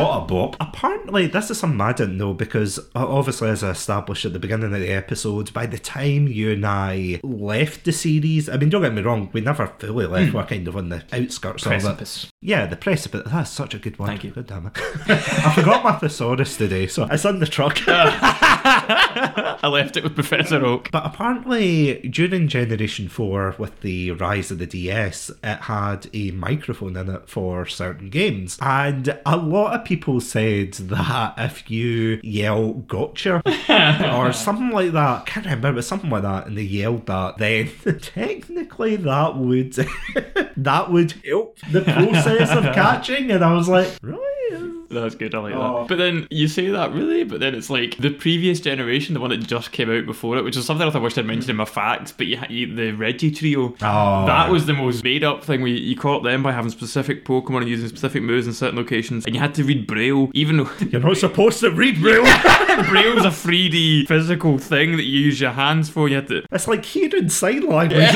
[0.00, 0.56] What a bop.
[0.60, 4.74] Apparently, this is something I didn't know because obviously, as I established at the beginning
[4.74, 8.82] of the episode, by the time you and I left the series, I mean, don't
[8.82, 10.36] get me wrong, we never fully left, hmm.
[10.36, 11.80] we're kind of on the outskirts of it.
[11.80, 12.30] Precipice.
[12.42, 13.22] Yeah, the precipice.
[13.26, 14.08] That's such a good one.
[14.08, 14.30] Thank you.
[14.30, 14.72] God damn it.
[15.08, 17.78] I forgot my thesaurus today, so it's in the truck.
[17.86, 20.90] I left it with Professor Oak.
[20.90, 26.96] But apparently, during Generation 4, with the rise of the DS, it had a microphone
[26.96, 28.58] in it for certain games.
[28.60, 33.42] And a lot of people said that if you yell gotcha
[34.16, 37.68] or something like that, can't remember, but something like that, and they yelled that, then
[38.00, 39.72] technically that would
[40.56, 43.32] that would help the process of catching.
[43.32, 44.79] And I was like, really?
[44.90, 45.34] That's good.
[45.34, 45.80] I like Oh.
[45.80, 45.88] that.
[45.88, 49.30] But then you say that really, but then it's like the previous generation, the one
[49.30, 51.56] that just came out before it, which is something else I wish I'd mentioned in
[51.56, 52.12] my facts.
[52.12, 53.74] But you, you the Regi trio.
[53.82, 54.26] Oh.
[54.26, 55.60] That was the most made up thing.
[55.62, 58.76] Where you, you caught them by having specific Pokemon and using specific moves in certain
[58.76, 62.22] locations, and you had to read Braille, even though You're not supposed to read Braille.
[62.88, 66.08] Braille's a 3D physical thing that you use your hands for.
[66.08, 66.42] You had to.
[66.50, 68.12] it's like hearing sign language.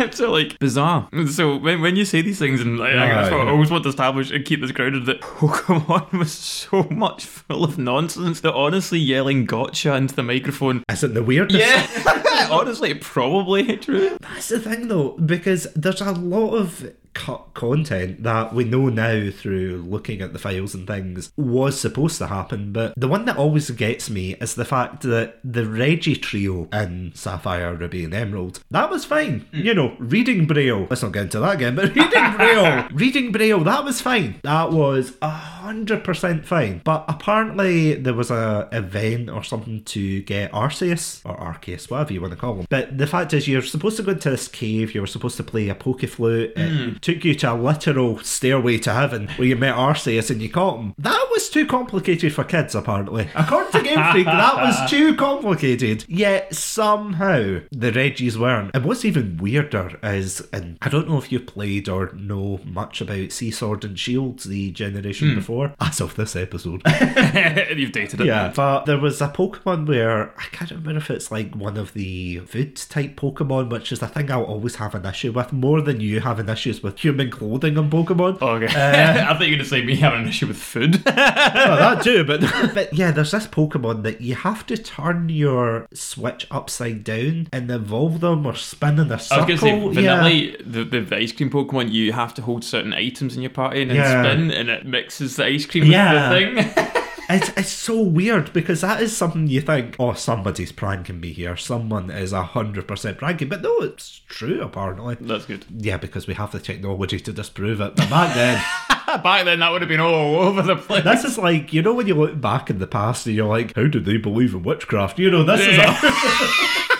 [0.00, 0.10] Though.
[0.10, 1.08] so like bizarre.
[1.30, 3.88] So when, when you say these things, and like, that's what I always want to
[3.88, 8.98] establish and keep this grounded that Pokemon was so much full of nonsense that honestly
[8.98, 10.84] yelling "gotcha" into the microphone.
[10.90, 11.60] Isn't the weirdness?
[11.60, 14.16] Yeah, honestly, probably true.
[14.20, 19.30] That's the thing though, because there's a lot of cut content that we know now
[19.30, 23.36] through looking at the files and things was supposed to happen, but the one that
[23.36, 28.62] always gets me is the fact that the Regi trio in Sapphire, Ruby, and Emerald,
[28.70, 29.46] that was fine.
[29.52, 29.64] Mm.
[29.64, 33.64] You know, reading Braille, let's not get into that again, but reading Braille, reading Braille,
[33.64, 34.40] that was fine.
[34.42, 36.80] That was a hundred percent fine.
[36.84, 42.20] But apparently there was a event or something to get Arceus or Arceus, whatever you
[42.20, 42.66] want to call them.
[42.68, 44.94] But the fact is, you're supposed to go into this cave.
[44.94, 46.52] You were supposed to play a poke flute.
[46.56, 50.50] It took you to a literal stairway to heaven where you met Arceus and you
[50.50, 50.94] caught him.
[50.98, 53.28] That was too complicated for kids, apparently.
[53.34, 56.04] According to Game Freak, that was too complicated.
[56.08, 58.70] Yet somehow the Regis weren't.
[58.74, 63.00] And what's even weirder is, and I don't know if you played or know much
[63.00, 65.36] about Sea Sword and Shields, the generation hmm.
[65.36, 66.82] before, as of this episode.
[67.76, 68.26] You've dated it.
[68.26, 71.92] Yeah, but there was a Pokemon where I can't remember if it's like one of
[71.94, 75.80] the food type Pokemon, which is the thing I'll always have an issue with more
[75.80, 78.38] than you having issues with human clothing on Pokemon.
[78.40, 78.66] Oh, okay.
[78.66, 81.02] Uh, I thought you were going to say me having an issue with food.
[81.06, 82.40] well, that too, but
[82.74, 87.70] but yeah, there's this Pokemon that you have to turn your Switch upside down and
[87.70, 89.46] evolve them or spin in a I was circle.
[89.46, 90.22] going to say, yeah.
[90.22, 93.50] vanilla, the, the, the ice cream Pokemon, you have to hold certain items in your
[93.50, 94.22] party and then Yeah.
[94.22, 96.28] spin, and it mixes the ice cream with Yeah.
[96.32, 96.99] the thing.
[97.30, 101.56] It's, it's so weird because that is something you think, oh, somebody's pranking me here.
[101.56, 103.48] Someone is 100% pranking.
[103.48, 105.16] But no, it's true, apparently.
[105.20, 105.64] That's good.
[105.74, 107.96] Yeah, because we have the technology to disprove it.
[107.96, 108.62] But back then,
[109.22, 111.02] Back then, that would have been all over the place.
[111.02, 113.74] this is like, you know, when you look back in the past and you're like,
[113.74, 115.18] how did they believe in witchcraft?
[115.18, 116.76] You know, this is our.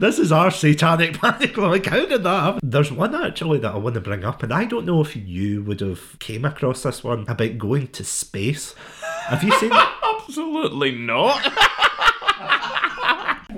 [0.00, 1.56] This is our satanic panic.
[1.56, 2.60] Like, how did that happen?
[2.62, 5.64] There's one actually that I want to bring up, and I don't know if you
[5.64, 8.76] would have came across this one about going to space.
[9.28, 9.72] Have you seen?
[10.02, 11.44] Absolutely not.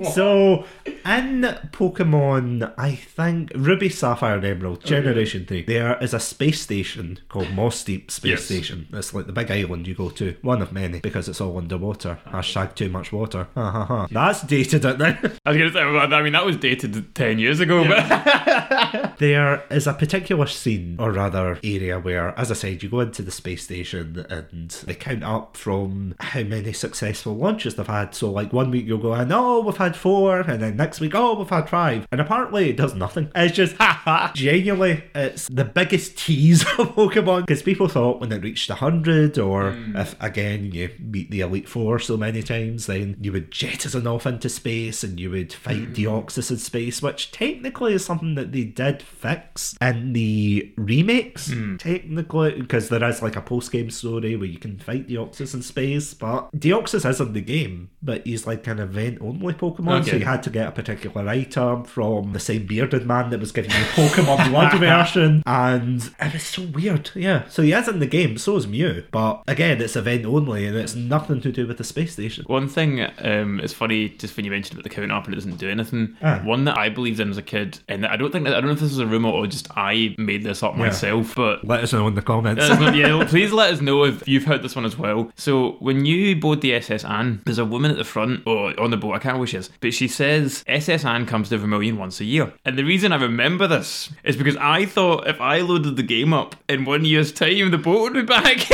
[0.09, 6.19] So, in Pokemon, I think Ruby, Sapphire, and Emerald, oh, Generation 3, there is a
[6.19, 8.45] space station called Mossdeep Space Yes.
[8.45, 8.87] Station.
[8.93, 12.19] It's like the big island you go to, one of many, because it's all underwater.
[12.27, 13.47] Hashtag too much water.
[13.55, 14.07] Ha ha ha.
[14.11, 15.05] That's dated it now.
[15.45, 19.15] I was going to say, well, I mean, that was dated 10 years ago, but
[19.19, 23.21] there is a particular scene, or rather area, where, as I said, you go into
[23.21, 28.15] the space station and they count up from how many successful launches they've had.
[28.15, 31.13] So, like, one week you'll go in, oh, we've had four, and then next week,
[31.15, 32.07] oh, we've had five.
[32.11, 33.31] And apparently it does nothing.
[33.35, 33.75] It's just,
[34.33, 37.45] genuinely, it's the biggest tease of Pokemon.
[37.45, 39.95] Because people thought when it reached 100, or hmm.
[39.95, 44.25] if, again, you beat the Elite Four so many times, then you would jettison off
[44.25, 46.55] into space and you would fight Deoxys hmm.
[46.55, 51.77] in space, which technically is something that they did fix in the remakes, hmm.
[51.77, 55.61] technically, because there is like a post game story where you can fight Deoxys in
[55.61, 59.91] space, but Deoxys is in the game, but he's like an event only Pokemon, so
[59.93, 60.19] Okay.
[60.19, 63.71] you had to get a particular item from the same bearded man that was giving
[63.71, 67.47] you Pokemon Blood version, and it was so weird, yeah.
[67.49, 70.75] So he is in the game, so is Mew, but again, it's event only and
[70.77, 72.43] it's nothing to do with the space station.
[72.47, 75.37] one thing um, is funny, just when you mentioned about the count up and it
[75.37, 76.15] doesn't do anything.
[76.21, 76.39] Ah.
[76.43, 78.67] One that I believed in as a kid, and I don't think that, I don't
[78.67, 81.83] know if this is a rumor or just I made this up myself, but Let
[81.83, 82.67] us know in the comments.
[82.67, 85.31] Yeah, please let us know if you've heard this one as well.
[85.35, 87.03] So when you board the S.S.
[87.05, 89.13] Anne, there's a woman at the front or on the boat.
[89.13, 91.05] I can't remember is, but she says S.S.
[91.05, 92.53] Anne comes to Vermilion once a year.
[92.65, 96.33] And the reason I remember this is because I thought if I loaded the game
[96.33, 98.67] up in one year's time, the boat would be back.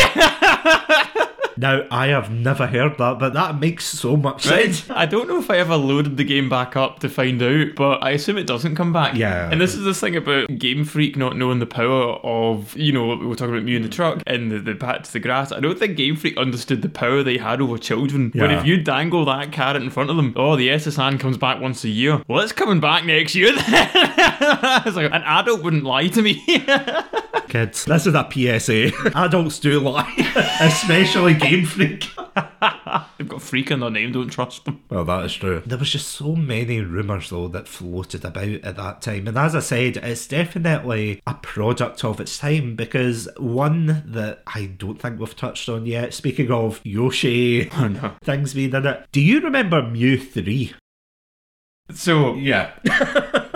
[1.57, 4.89] Now, I have never heard that, but that makes so much sense.
[4.89, 8.03] I don't know if I ever loaded the game back up to find out, but
[8.03, 9.15] I assume it doesn't come back.
[9.15, 9.49] Yeah.
[9.51, 13.07] And this is this thing about Game Freak not knowing the power of, you know,
[13.15, 15.51] we were talking about Mew in the truck and the, the pat to the grass.
[15.51, 18.31] I don't think Game Freak understood the power they had over children.
[18.35, 18.59] When Yeah.
[18.59, 20.99] if you dangle that carrot in front of them, oh, the S.S.
[20.99, 22.21] Anne comes back once a year.
[22.27, 23.63] Well, it's coming back next year then.
[24.85, 26.43] it's like, an adult wouldn't lie to me.
[27.47, 28.91] Kids, this is a PSA.
[29.17, 30.13] Adults do lie,
[30.61, 32.09] especially Game Freak.
[33.17, 34.83] They've got freak in their name, don't trust them.
[34.89, 35.63] Well, that is true.
[35.65, 39.27] There was just so many rumours, though, that floated about at that time.
[39.27, 44.65] And as I said, it's definitely a product of its time because one that I
[44.65, 48.11] don't think we've touched on yet, speaking of Yoshi, Oh no.
[48.23, 50.73] things being in it, do you remember Mew 3?
[51.93, 52.71] So, Yeah.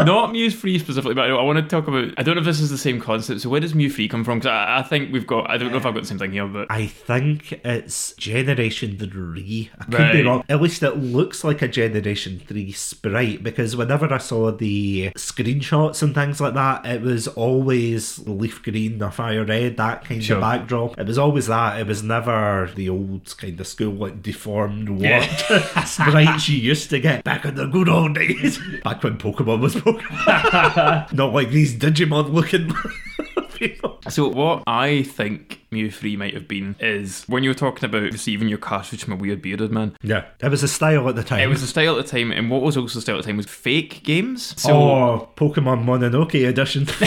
[0.06, 2.14] Not Muse Free specifically, but I want to talk about.
[2.18, 3.42] I don't know if this is the same concept.
[3.42, 4.40] So, where does Mew Free come from?
[4.40, 5.50] Because I, I think we've got.
[5.50, 8.98] I don't know if I've got the same thing here, but I think it's Generation
[8.98, 9.72] 3.
[9.80, 10.44] I could be wrong.
[10.50, 16.02] At least it looks like a Generation 3 sprite because whenever I saw the screenshots
[16.02, 20.38] and things like that, it was always leaf green or fire red, that kind Sure.
[20.38, 21.00] of backdrop.
[21.00, 21.80] It was always that.
[21.80, 25.84] It was never the old kind of school, like deformed, warped Yeah.
[25.86, 28.60] sprites you used to get back in the good old days.
[28.84, 29.91] Back when Pokemon was Pokemon.
[31.14, 32.72] Not like these Digimon looking
[33.56, 34.00] people.
[34.10, 38.04] so what I think Mew Free might have been is when you were talking about
[38.04, 39.96] receiving your cartridge from a weird bearded man.
[40.02, 40.26] Yeah.
[40.40, 41.40] It was a style at the time.
[41.42, 43.28] It was a style at the time, and what was also the style at the
[43.28, 44.60] time was fake games.
[44.62, 46.88] So oh, Pokemon Mononoke edition.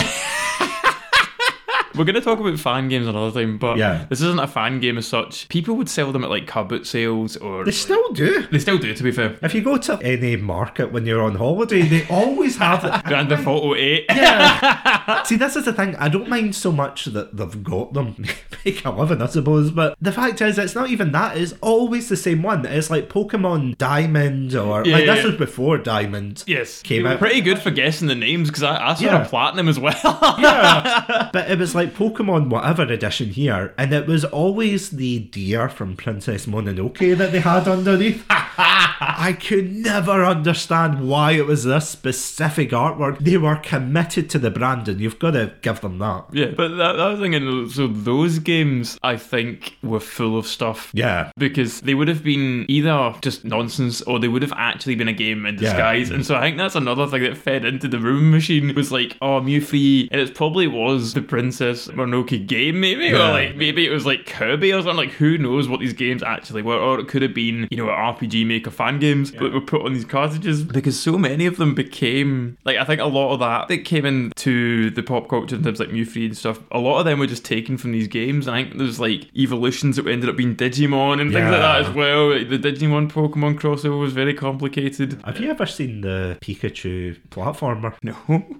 [1.97, 4.07] we're going to talk about fan games another time, but Yeah.
[4.09, 5.49] this isn't a fan game as such.
[5.49, 8.47] People would sell them at like car boot sales, or they still do.
[8.51, 8.95] they still do.
[8.95, 12.57] To be fair, If you go to any market when you're on holiday, they always
[12.59, 13.05] have it.
[13.09, 14.07] Grand Theft Auto Eight.
[14.09, 15.23] Yeah.
[15.25, 15.95] See, this is the thing.
[15.97, 18.17] I don't mind so much that they've got them.
[18.65, 19.71] Make a living, I suppose.
[19.71, 21.37] But the fact is, it's not even that.
[21.37, 22.65] It's always the same one.
[22.67, 26.45] It's like Pokemon Diamond or Yeah, like this was before Diamond.
[26.47, 29.23] Yes, Came out- pretty good for guessing the names because I, I saw Yeah.
[29.23, 29.95] a platinum as well.
[30.39, 31.31] yeah.
[31.33, 35.97] But it was like Pokemon whatever edition here, and it was always the deer from
[35.97, 38.25] Princess Mononoke that they had underneath.
[38.59, 43.19] I could never understand why it was this specific artwork.
[43.19, 46.25] They were committed to the brand, and you've got to give them that.
[46.33, 47.35] Yeah, but that, that thing.
[47.35, 50.91] and So those games, I think, were full of stuff.
[50.95, 51.31] Yeah.
[51.37, 55.13] Because they would have been either just nonsense or they would have actually been a
[55.13, 55.61] game in Yeah.
[55.61, 56.11] disguise.
[56.11, 59.17] And so I think that's another thing that fed into the room machine was like,
[59.23, 60.09] oh, Mew Free.
[60.13, 63.07] And it probably was the Princess Mononoke game, maybe.
[63.07, 63.31] Yeah.
[63.31, 64.97] Or like maybe it was like Kirby or something.
[64.97, 66.77] Like who knows what these games actually were.
[66.79, 69.83] Or it could have been, you know, an RPG Maker fan games that were put
[69.83, 70.65] on these cartridges.
[70.65, 74.05] Because so many of them became, like, I think a lot of that that came
[74.05, 77.05] into the pop culture in terms of like Mew Free and stuff, a lot of
[77.05, 78.47] them were just taken from these games.
[78.47, 81.87] And I think there's like evolutions that ended up being Digimon and things like that
[81.87, 82.37] as well.
[82.37, 85.21] Like, the Digimon Pokemon crossover was very complicated.
[85.25, 87.95] Have you ever seen the Pikachu platformer?
[88.03, 88.17] No.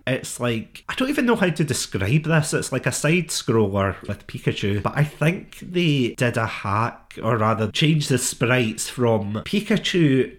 [0.07, 2.55] It's like I don't even know how to describe this.
[2.55, 7.37] It's like a side scroller with Pikachu, but I think they did a hack or
[7.37, 9.74] rather changed the sprites from Pikachu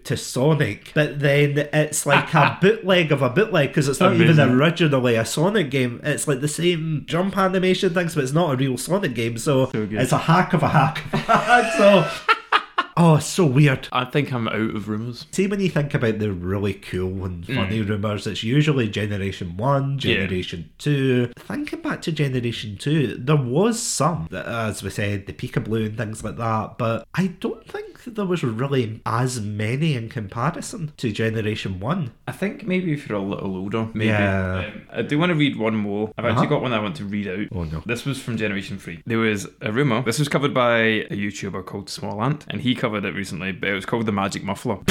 [0.04, 4.38] to Sonic, but then it's like a bootleg of a bootleg because it's not even
[4.40, 6.00] originally a Sonic game.
[6.02, 9.38] It's like the same jump animation things, but it's not a real Sonic game.
[9.38, 11.04] So, So it's a hack of a hack.
[11.06, 11.72] of a hack.
[11.76, 13.88] so, oh, it's so weird.
[13.92, 15.26] I think I'm out of rumours.
[15.32, 19.98] See, when you think about the really cool and funny rumours, it's usually Generation 1,
[19.98, 21.32] Generation 2.
[21.36, 25.96] Thinking back to Generation 2, there was some, that, as we said, the Pikablu and
[25.98, 31.10] things like that, but I don't think there was really as many in comparison to
[31.10, 32.12] Generation 1.
[32.28, 34.06] I think maybe if you're a little older, maybe.
[34.10, 34.64] Yeah.
[34.74, 36.12] Um, I do want to read one more.
[36.16, 36.54] I've actually Uh-huh.
[36.56, 37.46] got one I want to read out.
[37.52, 37.82] Oh, no.
[37.84, 39.02] This was from Generation 3.
[39.06, 40.02] There was a rumour.
[40.02, 43.74] This was covered by a YouTuber called SmallAnt, and he covered it recently, but it
[43.74, 44.78] was called The Magic Muffler.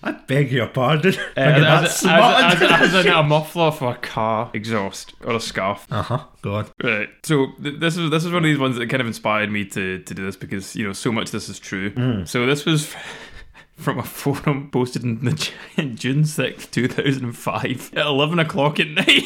[0.00, 1.14] I beg your pardon.
[1.36, 5.86] Uh, as, as, as, as a, a muffler for a car exhaust or a scarf.
[5.90, 6.66] uh-huh, go on.
[6.82, 7.08] Right.
[7.24, 9.64] So th- this is this is one of these ones that kind of inspired me
[9.66, 11.90] to to do this because you know so much of this is true.
[11.90, 12.28] Mm.
[12.28, 12.94] So this was
[13.76, 15.50] from a forum posted in the
[15.94, 19.22] June sixth, two thousand and five, at eleven o'clock at night.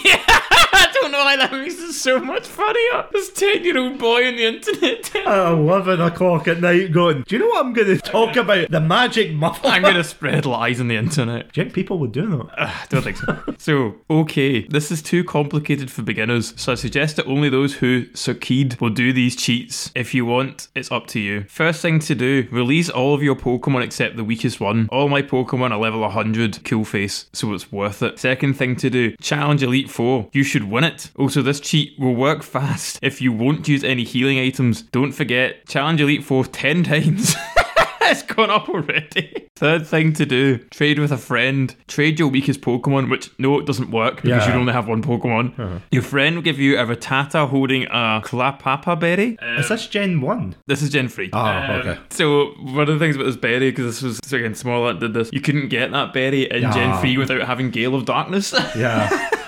[1.03, 3.07] I don't know why that makes it so much funnier.
[3.11, 5.17] This ten year old boy on the internet.
[5.17, 8.71] At 11 o'clock at night going, do you know what I'm going to talk about?
[8.71, 9.71] The magic muffler.
[9.71, 11.53] I'm gonna spread lies on the internet.
[11.53, 12.47] Do you think people would do that?
[12.57, 13.43] I don't think so.
[13.59, 18.07] so, okay, this is too complicated for beginners, so I suggest that only those who
[18.15, 19.91] succeed will do these cheats.
[19.97, 21.47] If you want, it's up to you.
[21.49, 24.89] First thing to do, release all of your Pokemon except the weakest one.
[24.93, 28.21] All my Pokemon are level 100, cool face, so it's worth it.
[28.21, 30.29] Second thing to do, challenge Elite Four.
[30.33, 30.92] You should win it.
[30.93, 31.11] Minute.
[31.17, 34.83] Also, this cheat will work fast if you won't use any healing items.
[34.83, 37.35] Don't forget, challenge Elite Four 10 times.
[38.03, 39.49] it's gone up already.
[39.57, 41.75] Third thing to do trade with a friend.
[41.87, 44.37] Trade your weakest Pokemon, which no, it doesn't work because Yeah.
[44.39, 44.53] Uh-huh.
[44.55, 45.81] you only have one Pokemon.
[45.93, 49.39] Your friend will give you a Rattata holding a Clapapa berry.
[49.59, 50.57] Is this Gen 1?
[50.67, 51.31] This is Gen 3.
[51.33, 51.47] Oh,
[51.81, 51.99] okay.
[52.11, 55.15] So, one of the things about this berry, because this was, so again, SmallAnt did
[55.15, 57.01] this, you couldn't get that berry in Gen Ah.
[57.01, 58.53] 3 without having Gale of Darkness.
[58.77, 59.29] Yeah.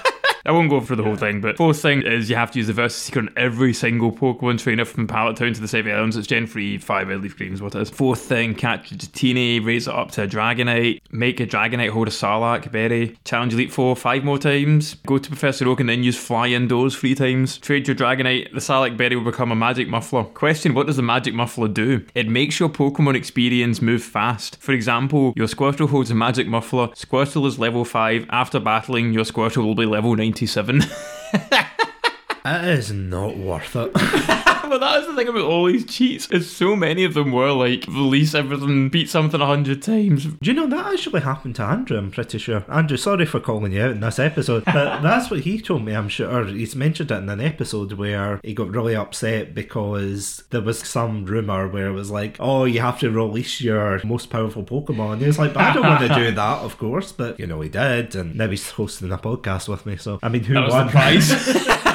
[0.46, 2.66] I won't go through the whole thing, but fourth thing is you have to use
[2.66, 6.18] the Versus Seeker on every single Pokemon trainer from Pallet Town to the Sevii Islands.
[6.18, 7.88] It's Gen 3, 5 Red Leaf Green is what it is.
[7.88, 12.08] Fourth thing, catch a Dratini, raise it up to a Dragonite, make a Dragonite hold
[12.08, 16.02] a Salac berry, challenge Elite Four five more times, go to Professor Oak and then
[16.02, 19.88] use Fly Indoors three times, trade your Dragonite, the Salac berry will become a Magic
[19.88, 20.24] Muffler.
[20.24, 22.04] Question, what does the Magic Muffler do?
[22.14, 24.60] It makes your Pokemon experience move fast.
[24.60, 29.24] For example, your Squirtle holds a Magic Muffler, Squirtle is level 5, after battling, your
[29.24, 30.82] Squirtle will be level 97.
[32.44, 33.92] it is not worth it.
[34.74, 37.52] but that is the thing about all these cheats, is so many of them were
[37.52, 40.24] like, release everything, beat something a hundred times.
[40.24, 41.96] Do you know that actually happened to Andrew?
[41.96, 42.64] I'm pretty sure.
[42.68, 45.94] Andrew, sorry for calling you out in this episode, but that's what he told me.
[45.94, 50.60] I'm sure he's mentioned it in an episode where he got really upset because there
[50.60, 54.64] was some rumor where it was like, "Oh, you have to release your most powerful
[54.64, 57.46] Pokemon." He was like, "But I don't want to do that, of course." But you
[57.46, 59.96] know, he did, and now he's hosting a podcast with me.
[59.98, 60.86] So I mean, who That was won?
[60.86, 61.84] the prize.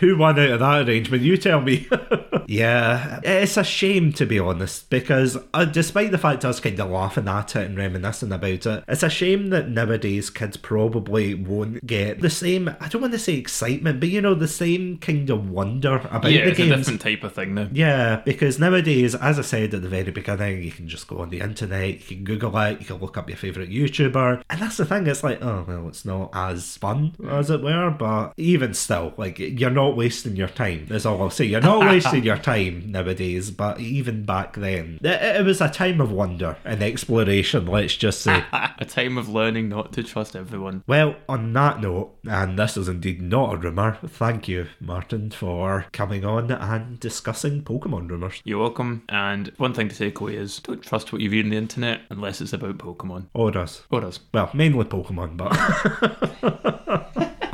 [0.00, 1.22] Who won out of that arrangement?
[1.22, 1.88] You tell me.
[2.50, 6.80] yeah, it's a shame to be honest, because uh, despite the fact I was kind
[6.80, 11.32] of laughing at it and reminiscing about it, it's a shame that nowadays kids probably
[11.32, 12.68] won't get the same.
[12.80, 16.32] I don't want to say excitement, but you know, the same kind of wonder about
[16.32, 17.68] yeah, the it's a different type of thing now.
[17.70, 21.30] Yeah, because nowadays, as I said at the very beginning, you can just go on
[21.30, 24.76] the internet, you can Google it, you can look up your favourite YouTuber, and that's
[24.76, 25.06] the thing.
[25.06, 29.38] It's like, oh well, it's not as fun as it were, but even still, like
[29.38, 30.86] you're not wasting your time.
[30.88, 31.44] That's all I'll say.
[31.44, 33.50] You're not wasting your time nowadays.
[33.50, 37.66] But even back then, it, it was a time of wonder and exploration.
[37.66, 38.44] Let's just say.
[38.52, 40.82] a time of learning not to trust everyone.
[40.86, 45.86] Well, on that note, and this is indeed not a rumour, thank you, Martin, for
[45.92, 48.40] coming on and discussing Pokemon rumours.
[48.44, 49.02] You're welcome.
[49.08, 52.02] And one thing to take away is don't trust what you read on the internet
[52.10, 53.26] unless it's about Pokemon.
[53.34, 53.82] Or us.
[53.90, 54.20] Or us.
[54.32, 56.80] Well, mainly Pokemon, but.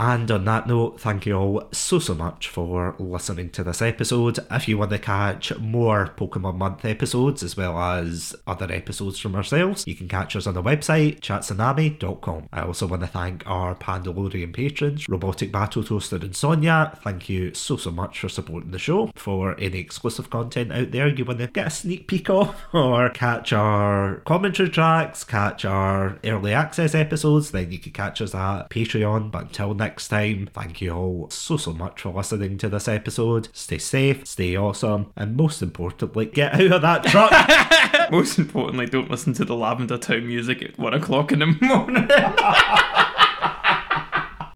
[0.07, 4.39] And on that note, thank you all so, so much for listening to this episode.
[4.53, 9.35] If you want to catch more Pokemon Month episodes as well as other episodes from
[9.35, 12.49] ourselves, you can catch us on the website, chatsunami.com.
[12.53, 16.97] I also want to thank our Pandalorian patrons, Robotic Battle Toaster and Sonia.
[17.03, 19.11] Thank you so, so much for supporting the show.
[19.17, 23.11] For any exclusive content out there you want to get a sneak peek of, or
[23.11, 28.71] catch our commentary tracks, catch our early access episodes, then you can catch us at
[28.71, 29.33] Patreon.
[29.33, 33.49] But until next time, thank you all so, so much for listening to this episode.
[33.53, 37.33] Stay safe, stay awesome, and most importantly, get out of that truck.
[38.11, 42.09] Most importantly, don't listen to the Lavender Town music at one o'clock in the morning.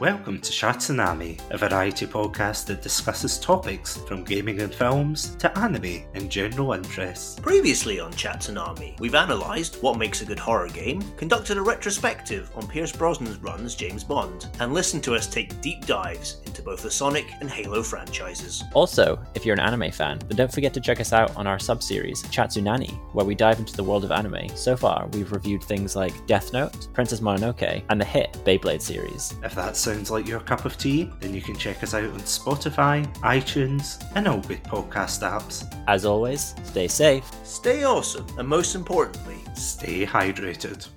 [0.01, 6.05] Welcome to Chatsunami, a variety podcast that discusses topics from gaming and films to anime
[6.14, 7.38] and general interests.
[7.38, 12.66] Previously on Chatsunami, we've analysed what makes a good horror game, conducted a retrospective on
[12.66, 16.82] Pierce Brosnan's run as James Bond, and listened to us take deep dives into both
[16.82, 18.64] the Sonic and Halo franchises.
[18.74, 21.59] Also, if you're an anime fan, then don't forget to check us out on our
[21.59, 24.48] sub-series Chatsunani, where we dive into the world of anime.
[24.57, 29.34] So far, we've reviewed things like Death Note, Princess Mononoke, and the hit Beyblade series.
[29.44, 32.20] If that sounds like your cup of tea, then you can check us out on
[32.20, 35.72] Spotify, iTunes, and all good podcast apps.
[35.86, 37.24] As always, stay safe.
[37.44, 40.88] Stay awesome, and most importantly, Stay hydrated.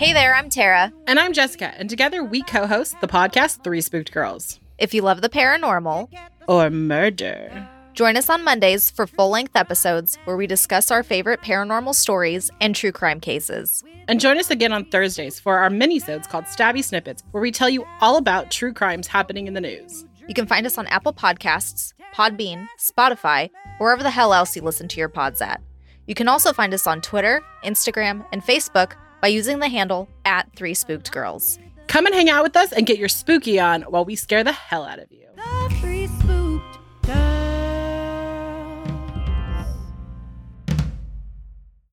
[0.00, 0.94] Hey there, I'm Tara.
[1.06, 4.58] And I'm Jessica, and together we co host the podcast Three Spooked Girls.
[4.78, 6.08] If you love the paranormal,
[6.48, 7.68] Or murder.
[7.92, 12.50] join us on Mondays for full length episodes where we discuss our favorite paranormal stories
[12.62, 13.84] and true crime cases.
[14.08, 17.68] And join us again on Thursdays for our minisodes called Stabby Snippets, where we tell
[17.68, 20.06] you all about true crimes happening in the news.
[20.26, 24.88] You can find us on Apple Podcasts, Podbean, Spotify, wherever the hell else you listen
[24.88, 25.60] to your pods at.
[26.06, 30.50] You can also find us on Twitter, Instagram, and Facebook by using the handle at
[30.54, 31.58] Three Spooked Girls.
[31.86, 34.52] Come and hang out with us and get your spooky on while we scare the
[34.52, 35.26] hell out of you.